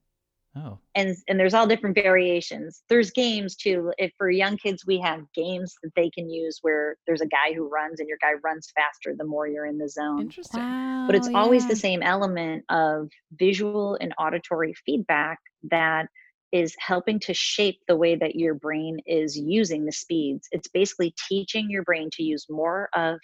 [0.55, 0.79] Oh.
[0.95, 5.21] and and there's all different variations there's games too if for young kids we have
[5.35, 8.71] games that they can use where there's a guy who runs and your guy runs
[8.75, 10.59] faster the more you're in the zone Interesting.
[10.59, 11.03] Wow.
[11.05, 11.69] but it's always yeah.
[11.69, 15.37] the same element of visual and auditory feedback
[15.69, 16.07] that
[16.51, 21.13] is helping to shape the way that your brain is using the speeds it's basically
[21.27, 23.19] teaching your brain to use more of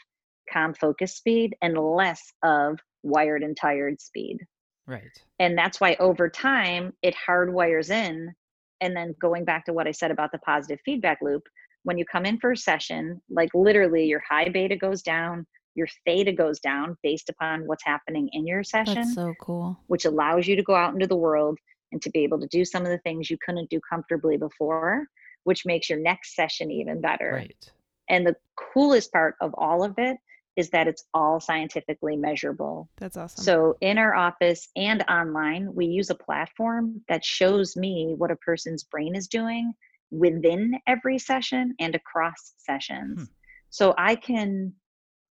[0.53, 4.37] calm focus speed and less of wired and tired speed
[4.87, 5.11] Right.
[5.39, 8.33] and that's why over time it hardwires in
[8.81, 11.43] and then going back to what i said about the positive feedback loop
[11.83, 15.45] when you come in for a session like literally your high beta goes down
[15.75, 19.77] your theta goes down based upon what's happening in your session That's so cool.
[19.87, 21.57] which allows you to go out into the world
[21.91, 25.05] and to be able to do some of the things you couldn't do comfortably before
[25.43, 27.71] which makes your next session even better Right.
[28.09, 28.35] and the
[28.73, 30.17] coolest part of all of it
[30.55, 33.43] is that it's all scientifically measurable That's awesome.
[33.43, 38.35] so in our office and online, we use a platform that shows me what a
[38.37, 39.73] person's brain is doing
[40.11, 43.19] within every session and across sessions.
[43.19, 43.25] Hmm.
[43.69, 44.73] So I can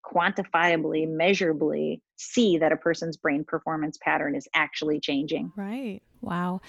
[0.05, 5.53] quantifiably, measurably see that a person's brain performance pattern is actually changing.
[5.57, 6.01] right.
[6.21, 6.61] Wow.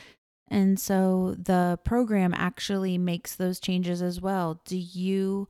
[0.49, 4.61] And so the program actually makes those changes as well.
[4.65, 5.47] Do you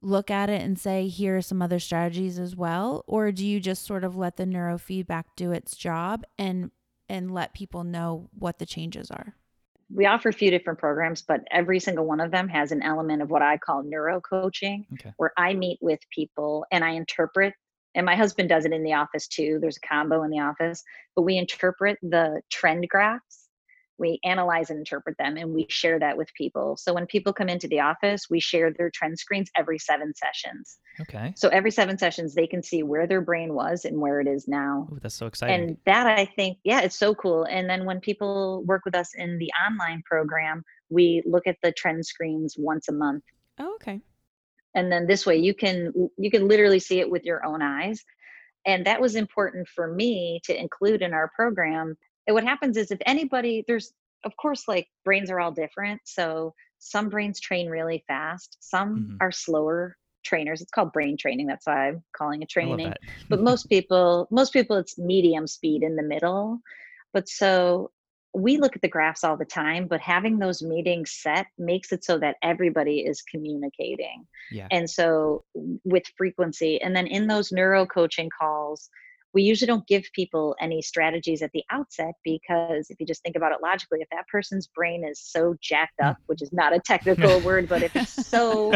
[0.00, 3.04] look at it and say, here are some other strategies as well?
[3.06, 6.70] Or do you just sort of let the neurofeedback do its job and
[7.10, 9.34] and let people know what the changes are?
[9.94, 13.22] we offer a few different programs, but every single one of them has an element
[13.22, 15.14] of what I call neuro coaching, Okay.
[15.16, 17.54] where I meet with people and I interpret.
[17.94, 19.56] And my husband does it in the office too.
[19.62, 20.84] There's a combo in the office,
[21.16, 23.47] but we interpret the trend graphs
[23.98, 27.48] we analyze and interpret them and we share that with people so when people come
[27.48, 31.32] into the office we share their trend screens every seven sessions Okay.
[31.36, 34.46] so every seven sessions they can see where their brain was and where it is
[34.48, 35.60] now Ooh, that's so exciting.
[35.68, 39.10] and that i think yeah it's so cool and then when people work with us
[39.16, 43.22] in the online program we look at the trend screens once a month
[43.60, 44.00] Oh, okay.
[44.74, 48.02] and then this way you can you can literally see it with your own eyes
[48.66, 51.96] and that was important for me to include in our program
[52.28, 53.92] and what happens is if anybody there's
[54.24, 59.16] of course like brains are all different so some brains train really fast some Mhm.
[59.20, 60.60] are slower trainers.
[60.60, 62.92] It's called brain training that's why i'm calling it training.
[63.30, 66.60] but most people most people it's medium speed in the middle.
[67.14, 67.90] But so
[68.34, 72.04] we look at the graphs all the time but having those meetings set makes it
[72.04, 74.26] so that everybody is communicating.
[74.52, 74.68] Yeah.
[74.70, 75.44] and so
[75.84, 78.90] with frequency and then in those neuro coaching calls
[79.34, 83.36] we usually don't give people any strategies at the outset because if you just think
[83.36, 86.80] about it logically if that person's brain is so jacked up which is not a
[86.84, 88.72] technical word but if it's so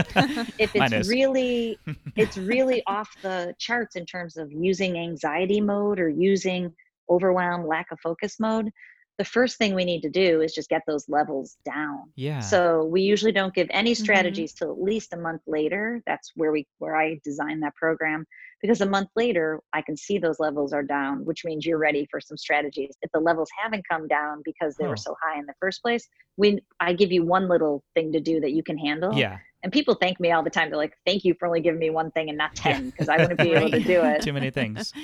[0.58, 1.78] if it's really
[2.16, 6.72] it's really off the charts in terms of using anxiety mode or using
[7.10, 8.70] overwhelm lack of focus mode
[9.18, 12.10] the first thing we need to do is just get those levels down.
[12.16, 12.40] Yeah.
[12.40, 13.96] so we usually don't give any Mhm.
[13.96, 16.02] strategies till at least a month later.
[16.06, 18.24] That's where we where i design that program
[18.62, 22.06] because a month later i can see those levels are down which means you're ready
[22.10, 24.90] for some strategies if the levels haven't come down because they Oh.
[24.90, 28.20] were so high in the first place we i give you one little thing to
[28.20, 29.38] do that you can handle yeah.
[29.62, 31.90] and people thank me all the time they're like thank you for only giving me
[31.90, 34.50] one thing and not 10 because i wouldn't be able to do it Too many
[34.50, 34.92] things.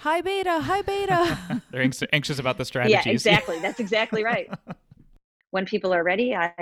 [0.00, 1.62] High beta, high beta.
[1.72, 3.04] They're anx- anxious about the strategies.
[3.06, 3.58] Yeah, exactly.
[3.58, 4.48] That's exactly right.
[5.50, 6.52] when people are ready, I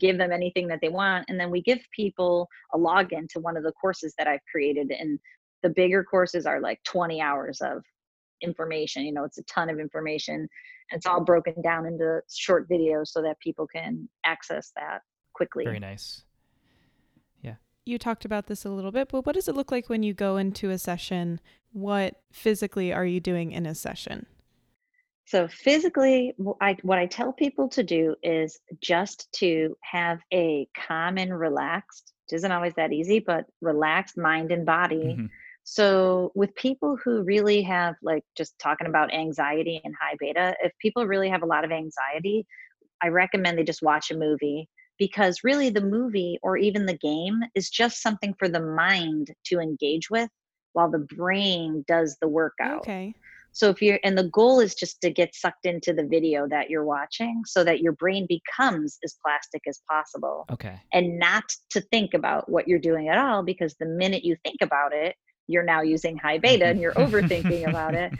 [0.00, 1.26] give them anything that they want.
[1.28, 4.90] And then we give people a login to one of the courses that I've created.
[4.90, 5.18] And
[5.66, 7.82] the bigger courses are like 20 hours of
[8.42, 9.04] information.
[9.04, 10.34] You know, it's a ton of information.
[10.90, 15.00] And it's all broken down into short videos so that people can access that
[15.34, 15.64] quickly.
[15.64, 16.22] Very nice.
[17.42, 17.54] Yeah
[17.86, 20.12] you talked about this a little bit, but what does it look like when you
[20.12, 21.40] go into a session?
[21.72, 24.26] What physically are you doing in a session?
[25.24, 31.16] So physically, I, what I tell people to do is just to have a calm
[31.16, 35.16] and relaxed, which isn't always that easy, but relaxed mind and body.
[35.18, 35.30] Mhm.
[35.68, 40.70] So with people who really have like just talking about anxiety and high beta, if
[40.80, 42.46] people really have a lot of anxiety,
[43.02, 47.40] I recommend they just watch a movie because really the movie or even the game
[47.56, 50.30] is just something for the mind to engage with
[50.74, 52.82] while the brain does the workout.
[52.82, 53.16] Okay.
[53.50, 56.70] So if you're and the goal is just to get sucked into the video that
[56.70, 60.80] you're watching so that your brain becomes as plastic as possible Okay.
[60.92, 64.58] and not to think about what you're doing at all because the minute you think
[64.62, 68.12] about it, you're now using high beta and you're overthinking about it.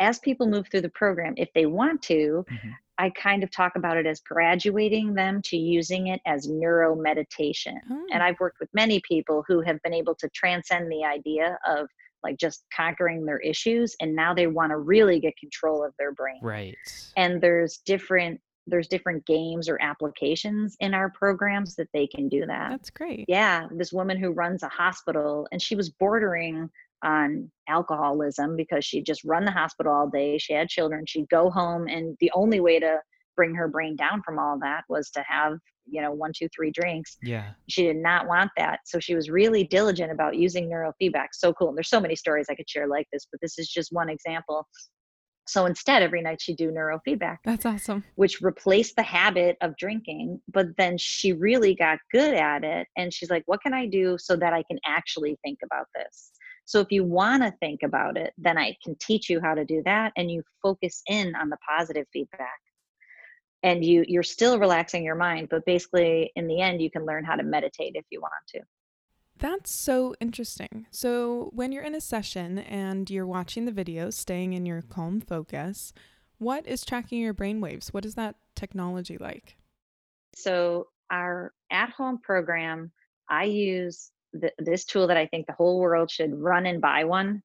[0.00, 2.74] As people move through the program, if they want to, Mhm.
[2.96, 7.76] I kind of talk about it as graduating them to using it as neuro meditation.
[7.90, 11.58] Oh, And I've worked with many people who have been able to transcend the idea
[11.66, 11.88] of
[12.22, 16.12] like just conquering their issues and now they want to really get control of their
[16.12, 16.78] brain Right.
[17.16, 22.44] and there's different there's different games or applications in our programs that they can do
[22.46, 23.24] that that's great.
[23.28, 26.68] yeah this woman who runs a hospital and she was bordering
[27.02, 31.50] on alcoholism because she'd just run the hospital all day she had children she'd go
[31.50, 32.98] home and the only way to
[33.36, 36.70] bring her brain down from all that was to have you know one two three
[36.70, 37.50] drinks Yeah.
[37.68, 41.68] she did not want that so she was really diligent about using neurofeedback so cool
[41.68, 44.08] and there's so many stories i could share like this but this is just one
[44.08, 44.66] example
[45.46, 48.04] so instead every night she'd do neurofeedback That's awesome.
[48.16, 53.12] which replaced the habit of drinking but then she really got good at it and
[53.12, 56.32] she's like what can i do so that i can actually think about this?
[56.66, 59.64] So if you want to think about it then i can teach you how to
[59.64, 62.48] do that and you focus in on the positive feedback.
[63.62, 67.24] And you you're still relaxing your mind but basically in the end you can learn
[67.24, 68.60] how to meditate if you want to
[69.44, 70.86] That's so interesting.
[70.90, 75.20] So, when you're in a session and you're watching the video, staying in your calm
[75.20, 75.92] focus,
[76.38, 77.92] what is tracking your brain waves?
[77.92, 79.58] What is that technology like?
[80.34, 82.90] so our at home program
[83.28, 87.04] i use th- this tool that i think the whole world should run and buy
[87.04, 87.42] one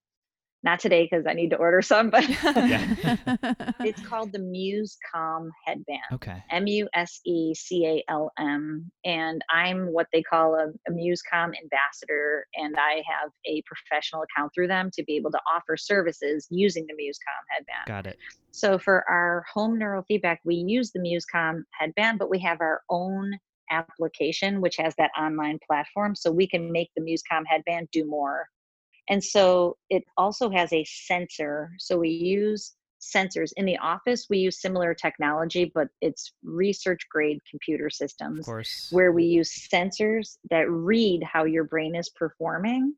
[0.63, 6.01] not today because I need to order some, but it's called the Muse Calm headband.
[6.13, 6.43] Okay.
[6.51, 8.91] M U S E C A L M.
[9.05, 12.45] And I'm what they call a, a Muse Calm ambassador.
[12.55, 16.85] And I have a professional account through them to be able to offer services using
[16.87, 17.87] the Muse Calm headband.
[17.87, 18.17] Got it.
[18.51, 22.81] So for our home neurofeedback, we use the Muse Calm headband, but we have our
[22.89, 23.31] own
[23.71, 26.15] application, which has that online platform.
[26.15, 28.47] So we can make the Muse Calm headband do more.
[29.09, 31.71] And so it also has a sensor.
[31.79, 34.27] So we use sensors in the office.
[34.29, 38.89] We use similar technology, but it's research grade computer Of systems course.
[38.91, 42.93] where we use sensors that read how your brain is performing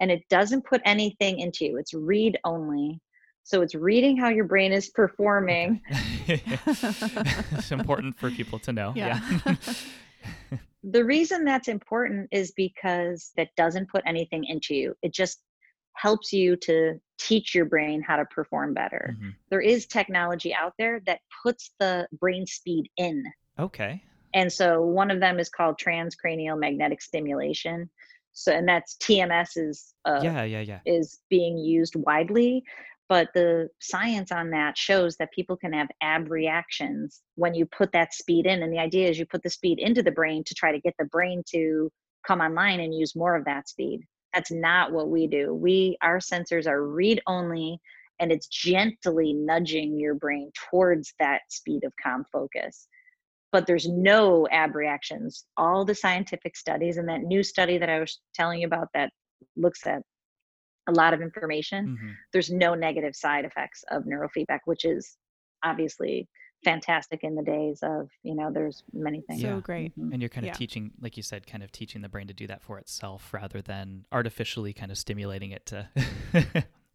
[0.00, 1.78] and it doesn't put anything into you.
[1.78, 3.00] It's read only.
[3.44, 5.80] So it's reading how your brain is performing.
[6.26, 8.92] It's important for people to know.
[8.96, 9.20] Yeah.
[9.46, 9.54] Yeah.
[10.86, 14.94] The reason that's important is because that doesn't put anything into you.
[15.00, 15.40] It just
[15.94, 19.16] helps you to teach your brain how to perform better.
[19.18, 19.34] Mhm.
[19.50, 23.24] There is technology out there that puts the brain speed in.
[23.58, 24.02] Okay.
[24.34, 27.88] And so one of them is called transcranial magnetic stimulation.
[28.32, 30.80] So and that's TMS is uh, yeah, yeah, yeah.
[30.84, 32.64] is being used widely,
[33.08, 38.12] but the science on that shows that people can have abreactions when you put that
[38.12, 38.62] speed in.
[38.62, 40.94] And the idea is you put the speed into the brain to try to get
[40.98, 41.92] the brain to
[42.26, 44.00] come online and use more of that speed.
[44.34, 45.54] That's not what we do.
[45.54, 47.80] We our sensors are read only
[48.20, 52.88] and it's gently nudging your brain towards that speed of calm focus
[53.52, 55.44] but there's no abreactions.
[55.56, 59.12] All the scientific studies and that new study that I was telling you about that
[59.56, 60.02] looks at
[60.88, 62.14] a lot of information, Mhm.
[62.32, 65.16] there's no negative side effects of neurofeedback, which is
[65.62, 66.28] obviously
[66.64, 69.42] fantastic in the days of, you know, there's many things.
[69.42, 69.56] Yeah.
[69.56, 69.96] So great.
[69.98, 70.12] Mhm.
[70.12, 70.54] And you're kind of Yeah.
[70.54, 73.60] teaching, like you said, kind of teaching the brain to do that for itself rather
[73.62, 75.88] than artificially kind of stimulating it to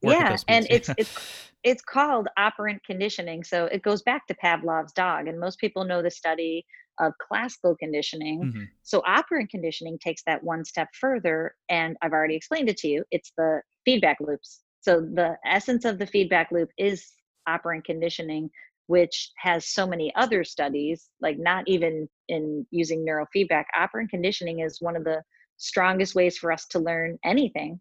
[0.02, 4.34] work yeah those and it's it's it's called operant conditioning so it goes back to
[4.36, 6.66] pavlov's dog and most people know the study
[7.02, 8.68] of classical conditioning Mhm.
[8.84, 13.04] so operant conditioning takes that one step further and i've already explained it to you
[13.12, 17.12] it's the feedback loops so the essence of the feedback loop is
[17.46, 18.50] operant conditioning
[18.90, 24.82] which has so many other studies like not even in using neurofeedback operant conditioning is
[24.82, 25.22] one of the
[25.58, 27.80] strongest ways for us to learn anything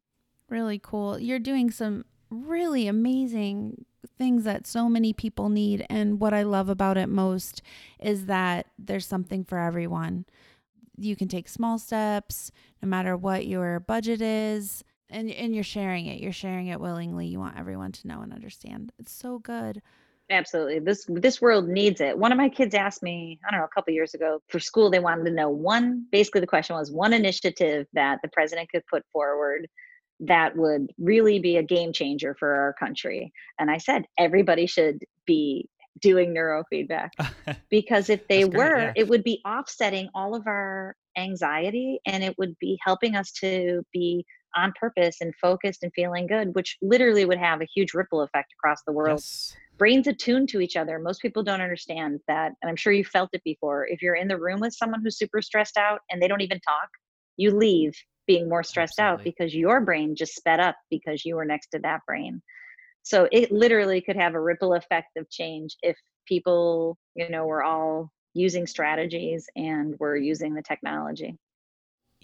[0.49, 1.19] really cool.
[1.19, 3.85] You're doing some really amazing
[4.17, 5.87] things that so many people need.
[5.89, 7.63] And what I love about it most
[8.01, 10.27] is that there's something for everyone.
[10.97, 12.51] You can take small steps
[12.83, 14.85] no matter what your budget is.
[15.11, 16.21] And, and you're sharing it.
[16.21, 17.27] You're sharing it willingly.
[17.27, 18.93] You want everyone to know and understand.
[18.99, 19.81] It's so good.
[20.31, 20.79] Absolutely.
[20.79, 22.19] This this world needs it.
[22.19, 24.91] One of my kids asked me, I don't know, a couple years ago for school,
[24.91, 28.83] they wanted to know one, basically the question was one initiative that the president could
[28.91, 29.69] put forward
[30.21, 33.33] that would really be a game changer for our country.
[33.59, 35.69] And I said, everybody should be
[36.01, 37.11] doing neurofeedback
[37.71, 38.93] because if they That's great, were, yeah.
[38.97, 43.83] it would be offsetting all of our anxiety and it would be helping us to
[43.93, 44.25] be
[44.57, 48.53] on purpose and focused and feeling good, which literally would have a huge ripple effect
[48.59, 49.57] across the world yes.
[49.79, 50.99] Brains attuned to each other.
[50.99, 52.53] Most people don't understand that.
[52.61, 53.87] And I'm sure you felt it before.
[53.87, 56.61] If you're in the room with someone who's super stressed out and they don't even
[56.61, 56.89] talk,
[57.37, 57.95] you leave
[58.27, 61.79] being more stressed out because your brain just sped up because you were next to
[61.79, 62.43] that brain.
[63.03, 67.65] So it literally could have a ripple effect of change if people, you know, were
[67.65, 71.39] all using strategies and were using the technology.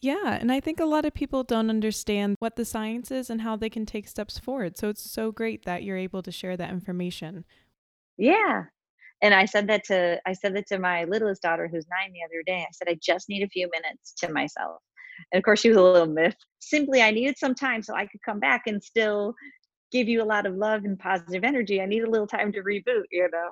[0.02, 3.40] Yeah, and I think a lot of people don't understand what the science is and
[3.40, 4.76] how they can take steps forward.
[4.76, 7.44] So it's so great that you're able to share that information.
[8.18, 8.64] Yeah.
[9.22, 12.24] And I said that to I said that to my littlest daughter who's 9 the
[12.24, 12.62] other day.
[12.62, 14.82] I said I just need a few minutes to myself.
[15.32, 16.44] And of course she was a little miffed.
[16.58, 19.34] Simply I needed some time so I could come back and still
[19.90, 21.80] give you a lot of love and positive energy.
[21.80, 23.50] I need a little time to reboot, you know.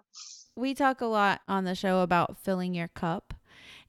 [0.56, 3.32] We talk a lot on the show about filling your cup.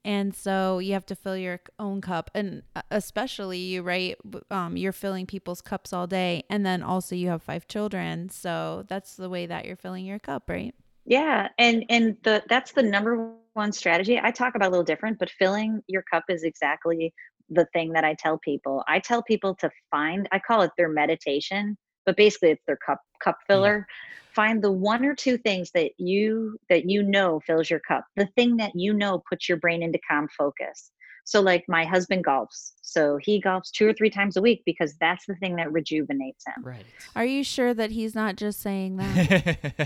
[0.06, 2.30] And so you have to fill your own cup.
[2.34, 4.18] And uh, especially you, right?
[4.52, 6.44] Um, you're filling people's cups all day.
[6.50, 8.30] And then also you have five children.
[8.30, 10.74] So that's the way that you're filling your cup, right?
[11.06, 14.20] Yeah, and and the that's the number one strategy.
[14.22, 17.14] I talk about a little different, but filling your cup is exactly
[17.50, 18.84] the thing that I tell people.
[18.88, 23.00] I tell people to find I call it their meditation, but basically it's their cup
[23.24, 23.88] cup filler.
[24.36, 28.06] Find the one or two things that you that you know fills your cup.
[28.16, 30.92] The thing that you know puts your brain into calm focus.
[31.26, 32.74] So like my husband golfs.
[32.82, 36.44] So he golfs two or three times a week because that's the thing that rejuvenates
[36.46, 36.64] him.
[36.64, 36.86] Right.
[37.16, 39.78] Are you sure that he's not just saying that?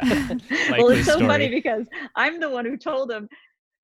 [0.70, 1.86] well, it's so funny because
[2.16, 3.28] I'm the one who told him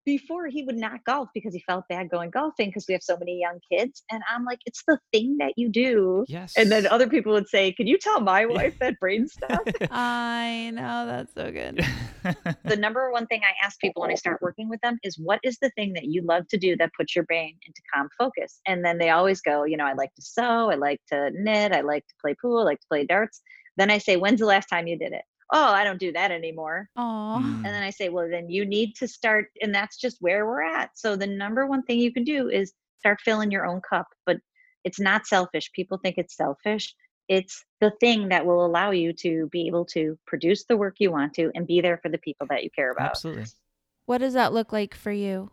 [0.04, 3.16] before he would not golf because he felt bad going golfing because we have so
[3.16, 4.02] many young kids.
[4.10, 6.24] And I'm like, it's the thing that you do.
[6.28, 6.54] Yes.
[6.56, 9.60] And then other people would say, Can you tell my wife that brain stuff?
[9.90, 11.84] I know that's so good.
[12.64, 15.40] the number one thing I ask people when I start working with them is what
[15.42, 18.60] is the thing that you love to do that puts your brain into calm focus?
[18.66, 21.72] And then they always go, you know, I like to sew, I like to knit,
[21.72, 23.40] I like to play pool, I like to play darts.
[23.76, 25.22] Then I say, when's the last time you did it?
[25.54, 26.88] Oh, I don't do that anymore.
[26.96, 27.38] Aw.
[27.38, 27.56] Mm.
[27.56, 30.62] And then I say, well, then you need to start, and that's just where we're
[30.62, 30.90] at.
[30.94, 34.38] So the number one thing you can do is start filling your own cup, but
[34.84, 35.70] it's not selfish.
[35.72, 36.94] People think it's selfish.
[37.28, 41.10] It's the thing that will allow you to be able to produce the work you
[41.10, 43.10] want to and be there for the people that you care about.
[43.10, 43.44] Absolutely.
[44.06, 45.50] What does that look like for you?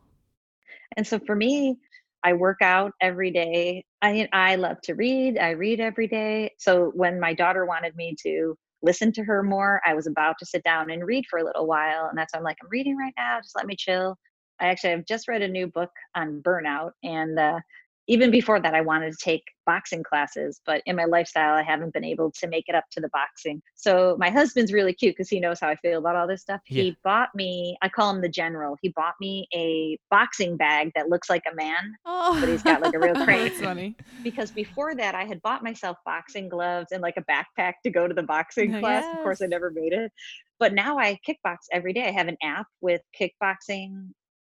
[0.98, 1.78] And so for me,
[2.24, 3.86] I work out every day.
[4.02, 5.38] I I love to read.
[5.38, 6.52] I read every day.
[6.58, 10.46] So when my daughter wanted me to listen to her more, I was about to
[10.46, 12.08] sit down and read for a little while.
[12.08, 13.40] And that's why I'm like, I'm reading right now.
[13.42, 14.18] Just let me chill.
[14.62, 16.92] I actually have just read a new book on burnout.
[17.04, 17.60] And uh,
[18.10, 21.94] even before that, I wanted to take boxing classes, but in my lifestyle, I haven't
[21.94, 23.62] been able to make it up to the boxing.
[23.76, 26.60] So my husband's really cute because he knows how I feel about all this stuff.
[26.68, 26.84] Yeah.
[26.84, 28.78] He bought me, I call him the general.
[28.82, 32.82] He bought me a boxing bag that looks like a man Oh, but he's got
[32.82, 33.50] like a real oh, crane.
[33.50, 33.96] That's funny.
[34.24, 38.08] because before that I had bought myself boxing gloves and like a backpack to go
[38.08, 39.06] to the boxing class.
[39.18, 40.12] Of course, I never made it.
[40.58, 42.08] But now I kickbox every day.
[42.08, 44.10] I have an app with kickboxing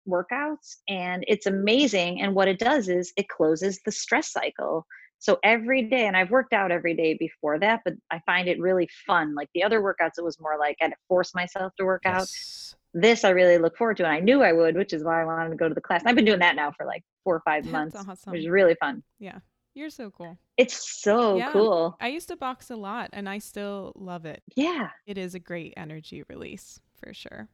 [0.09, 2.21] workouts and it's amazing.
[2.21, 4.85] And what it does is it closes the stress cycle.
[5.21, 8.59] So every day, and I've worked out every day before that, but I find it
[8.59, 9.35] really fun.
[9.35, 12.03] Like the other workouts, it was more like I had to force myself to work
[12.05, 12.75] out Yes.
[12.93, 15.25] this I really look forward to, and I knew I would, which is why I
[15.25, 16.01] wanted to go to the class.
[16.01, 18.31] And I've been doing that now for like four or five That's months, awesome.
[18.31, 19.03] which is really fun.
[19.19, 19.39] Yeah.
[19.73, 20.37] You're so cool.
[20.57, 21.51] It's so Yeah.
[21.51, 21.97] cool.
[21.99, 24.41] I used to box a lot and I still love it.
[24.55, 27.49] Yeah, It is a great energy release for sure.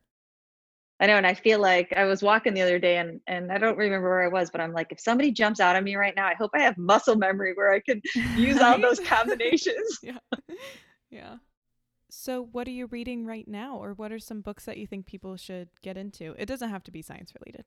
[1.00, 3.58] I know, and I feel like I was walking the other day, and and I
[3.58, 6.16] don't remember where I was, but I'm like, if somebody jumps out at me right
[6.16, 8.02] now, I hope I have muscle memory where I can
[8.38, 10.00] use all those combinations.
[10.02, 10.18] yeah.
[11.12, 11.38] Yeah.
[12.10, 15.06] So, what are you reading right now, or what are some books that you think
[15.06, 16.36] people should get into?
[16.38, 17.66] It doesn't have to be science related.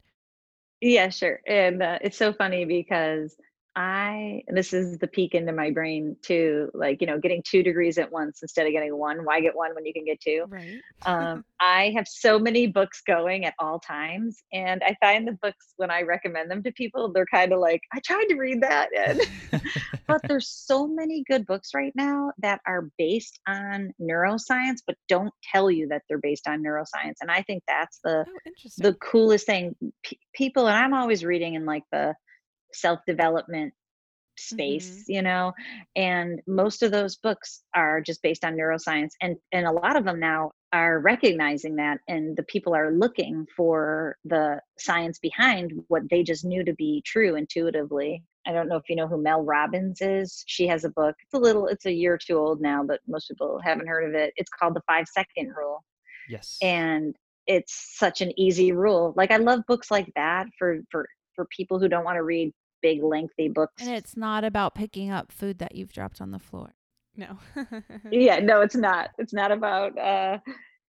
[0.81, 1.41] Yeah, sure.
[1.47, 3.37] And uh, it's so funny because
[3.79, 7.97] I, this is the peek into my brain too, like, you know, getting two degrees
[7.97, 9.25] at once instead of getting one.
[9.25, 10.47] Why get one when you can get two?
[10.49, 10.81] Right.
[11.07, 15.75] um, I have so many books going at all times, and I find the books
[15.77, 18.89] when I recommend them to people, they're kind of like, I tried to read that,
[18.99, 19.21] and
[20.09, 25.33] but there's so many good books right now that are based on neuroscience, but don't
[25.53, 28.83] tell you that they're based on neuroscience, and I think that's the Oh, interesting.
[28.83, 29.77] the coolest thing.
[30.03, 32.15] P- people, and I'm always reading in like the
[32.73, 33.73] self development
[34.39, 35.13] space mm-hmm.
[35.13, 35.53] you know
[35.97, 40.05] and most of those books are just based on neuroscience and and a lot of
[40.05, 46.03] them now are recognizing that and the people are looking for the science behind what
[46.11, 48.23] they just knew to be true intuitively.
[48.47, 50.45] I don't know if you know who mel robbins is.
[50.47, 51.15] She has a book.
[51.23, 54.09] It's a little it's a year or two old now but most people haven't heard
[54.09, 54.35] of it.
[54.37, 55.85] It's called the five second rule.
[56.29, 56.59] Yes.
[56.61, 57.17] and
[57.47, 59.15] it's such an easy rule.
[59.17, 61.09] Like i love books like that for for
[61.39, 65.09] for people who don't want to read big lengthy books and it's not about picking
[65.09, 66.75] up food that you've dropped on the floor.
[67.17, 67.39] no.
[68.11, 70.37] yeah no it's not it's not about uh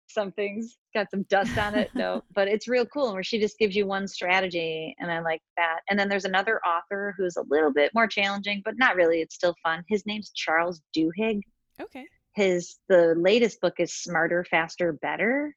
[0.07, 3.77] something's got some dust on it no but it's real cool where she just gives
[3.77, 7.71] you one strategy and i like that and then there's another author who's a little
[7.71, 11.41] bit more challenging but not really it's still fun his name's charles duhigg
[11.81, 12.07] Okay.
[12.35, 15.55] his the latest book is smarter faster better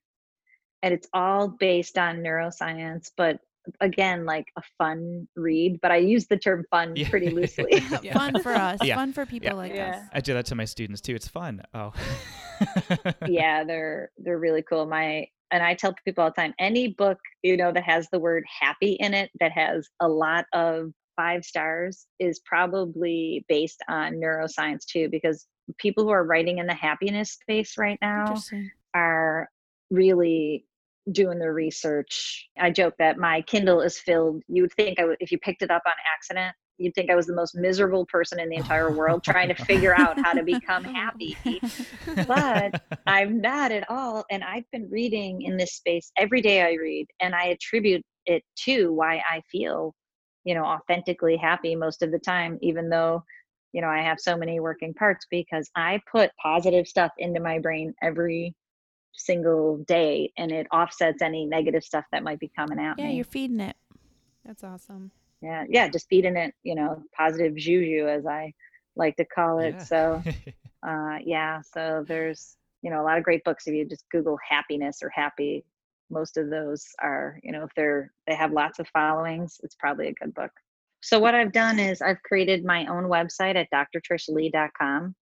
[0.84, 3.40] and it's all based on neuroscience but
[3.80, 7.10] again like a fun read but i use the term fun Yeah.
[7.10, 8.14] pretty loosely Yeah.
[8.14, 8.80] Fun for us.
[8.84, 8.96] Yeah.
[8.96, 9.54] Fun for people Yeah.
[9.54, 9.98] like Yeah.
[10.04, 10.10] us.
[10.14, 11.14] I do that to my students too.
[11.16, 11.62] It's fun.
[11.74, 11.94] Oh.
[13.28, 17.18] yeah they're they're really cool my and i tell people all the time any book
[17.44, 21.44] you know that has the word happy in it that has a lot of five
[21.44, 25.48] stars is probably based on neuroscience too because
[25.78, 28.36] people who are writing in the happiness space right now
[28.94, 29.50] are
[29.90, 30.66] really
[31.12, 32.48] doing the research.
[32.60, 34.44] I joke that my Kindle is filled.
[34.48, 37.16] You would think I would, if you picked it up on accident, you'd think I
[37.16, 40.44] was the most miserable person in the entire world trying to figure out how to
[40.44, 41.38] become happy.
[42.28, 44.26] But I'm not at all.
[44.32, 48.44] And I've been reading in this space every day I read, and I attribute it
[48.66, 49.96] to why I feel,
[50.44, 53.24] you know, authentically happy most of the time, even though,
[53.74, 57.60] you know, I have so many working parts because I put positive stuff into my
[57.60, 58.56] brain every
[59.14, 62.98] single day and it offsets any negative stuff that might be coming out.
[62.98, 63.16] Yeah, me.
[63.16, 63.76] you're feeding it.
[64.46, 65.12] That's awesome.
[65.42, 68.54] Yeah, yeah, just feeding it, you know, positive juju as I
[68.96, 69.76] like to call it.
[69.78, 69.84] Yeah.
[69.84, 70.24] So
[70.88, 74.38] uh yeah, so there's you know a lot of great books if you just Google
[74.48, 75.64] happiness or happy,
[76.12, 80.08] most of those are, you know, if they're they have lots of followings, it's probably
[80.08, 80.52] a good book.
[81.02, 85.16] So what I've done is I've created my own website at drtrishleigh.com.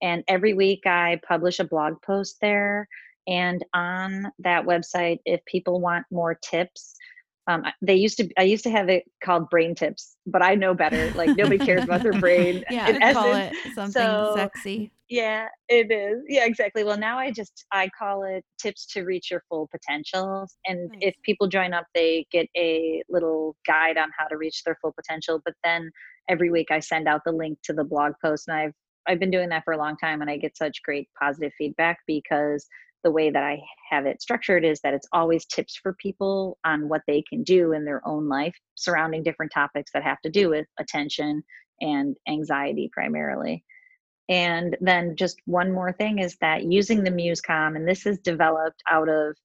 [0.00, 2.86] And every week I publish a blog post there.
[3.28, 6.94] And on that website, if people want more tips,
[7.48, 8.28] um, they used to.
[8.38, 11.10] I used to have it called brain tips, but I know better.
[11.14, 12.62] Like nobody cares about their brain.
[12.70, 14.90] yeah, in call it something So, sexy.
[15.08, 16.22] Yeah, it is.
[16.28, 16.84] Yeah, exactly.
[16.84, 20.46] Well, now I just I call it tips to reach your full potential.
[20.66, 20.98] And Nice.
[21.00, 24.92] if people join up, they get a little guide on how to reach their full
[24.92, 25.40] potential.
[25.42, 25.90] But then
[26.28, 28.74] every week I send out the link to the blog post, and I've
[29.08, 32.00] I've been doing that for a long time, and I get such great positive feedback
[32.06, 32.66] because
[33.04, 36.88] the way that I have it structured is that it's always tips for people on
[36.88, 40.50] what they can do in their own life surrounding different topics that have to do
[40.50, 41.42] with attention
[41.80, 43.64] and anxiety primarily.
[44.28, 48.18] And then just one more thing is that using the Muse Calm, and this is
[48.18, 49.36] developed out of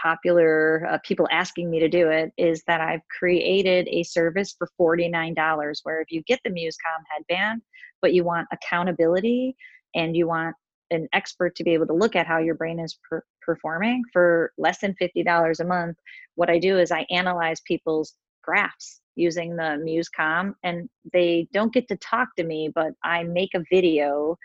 [0.00, 4.68] popular uh, people asking me to do it, is that I've created a service for
[4.80, 7.62] $49 where if you get the Muse Calm headband,
[8.02, 9.56] but you want accountability
[9.94, 10.56] and you want
[10.90, 14.52] an expert to be able to look at how your brain is per- performing for
[14.58, 15.96] less than $50 a month,
[16.34, 21.72] what I do is I analyze people's graphs using the Muse Calm and they don't
[21.72, 24.36] get to talk to me, but I make a video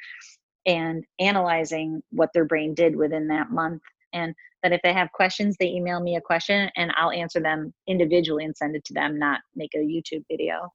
[0.66, 3.82] and analyzing what their brain did within that month.
[4.14, 4.34] And
[4.64, 8.46] that if they have questions, they email me a question and I'll answer them individually
[8.46, 10.72] and send it to them, not make a YouTube video.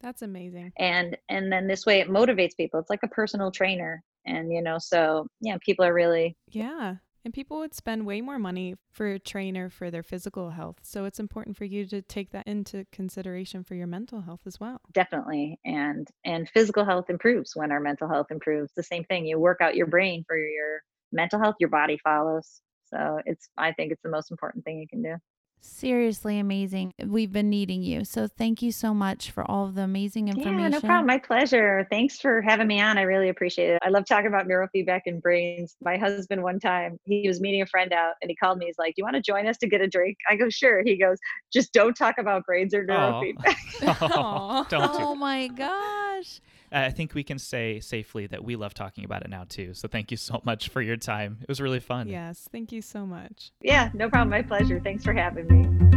[0.00, 0.72] That's amazing.
[0.78, 2.80] And and then this way it motivates people.
[2.80, 4.02] It's like a personal trainer.
[4.26, 6.96] And you know, so yeah, people are really Yeah.
[7.24, 10.78] And people would spend way more money for a trainer for their physical health.
[10.82, 14.58] So it's important for you to take that into consideration for your mental health as
[14.58, 14.80] well.
[14.92, 18.72] definitely and and physical health improves when our mental health improves.
[18.74, 19.26] The same thing.
[19.26, 22.60] You work out your brain for your mental health, your body follows.
[22.86, 25.16] So it's I think it's the most important thing you can do.
[25.62, 26.94] Seriously amazing.
[27.04, 28.04] We've been needing you.
[28.04, 30.58] So thank you so much for all of the amazing information.
[30.58, 31.06] Yeah, no problem.
[31.06, 31.86] My pleasure.
[31.90, 32.96] Thanks for having me on.
[32.96, 33.78] I really appreciate it.
[33.82, 35.76] I love talking about neurofeedback and brains.
[35.82, 38.66] My husband, one time, he was meeting a friend out and he called me.
[38.66, 40.16] He's like, Do you want to join us to get a drink?
[40.30, 40.82] I go, Sure.
[40.82, 41.18] He goes,
[41.52, 43.56] Just don't talk about brains or neurofeedback.
[44.00, 46.40] Oh, don't do Oh my gosh.
[46.72, 49.74] I think we can say safely that we love talking about it now too.
[49.74, 51.38] So thank you so much for your time.
[51.42, 52.08] It was really fun.
[52.08, 52.48] Yes.
[52.52, 53.52] Thank you so much.
[53.60, 54.30] yeah, no problem.
[54.30, 54.80] My pleasure.
[54.80, 55.90] Thanks for having me.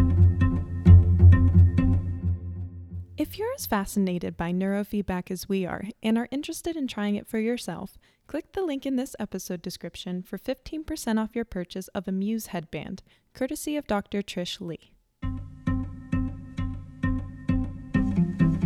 [3.16, 7.28] If you're as fascinated by neurofeedback as we are and are interested in trying it
[7.28, 12.08] for yourself, click the link in this episode description for 15% off your purchase of
[12.08, 13.04] a Muse headband,
[13.34, 14.24] courtesy of Dr.
[14.24, 14.93] Trish Leigh.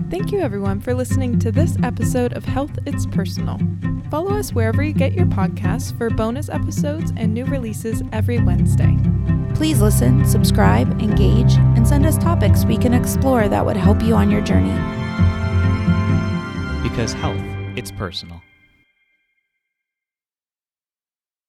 [0.09, 3.59] Thank you, everyone, for listening to this episode of Health It's Personal.
[4.09, 8.97] Follow us wherever you get your podcasts for bonus episodes and new releases every Wednesday.
[9.53, 14.15] Please listen, subscribe, engage, and send us topics we can explore that would help you
[14.15, 14.71] on your journey.
[16.87, 17.41] Because health,
[17.75, 18.41] it's personal.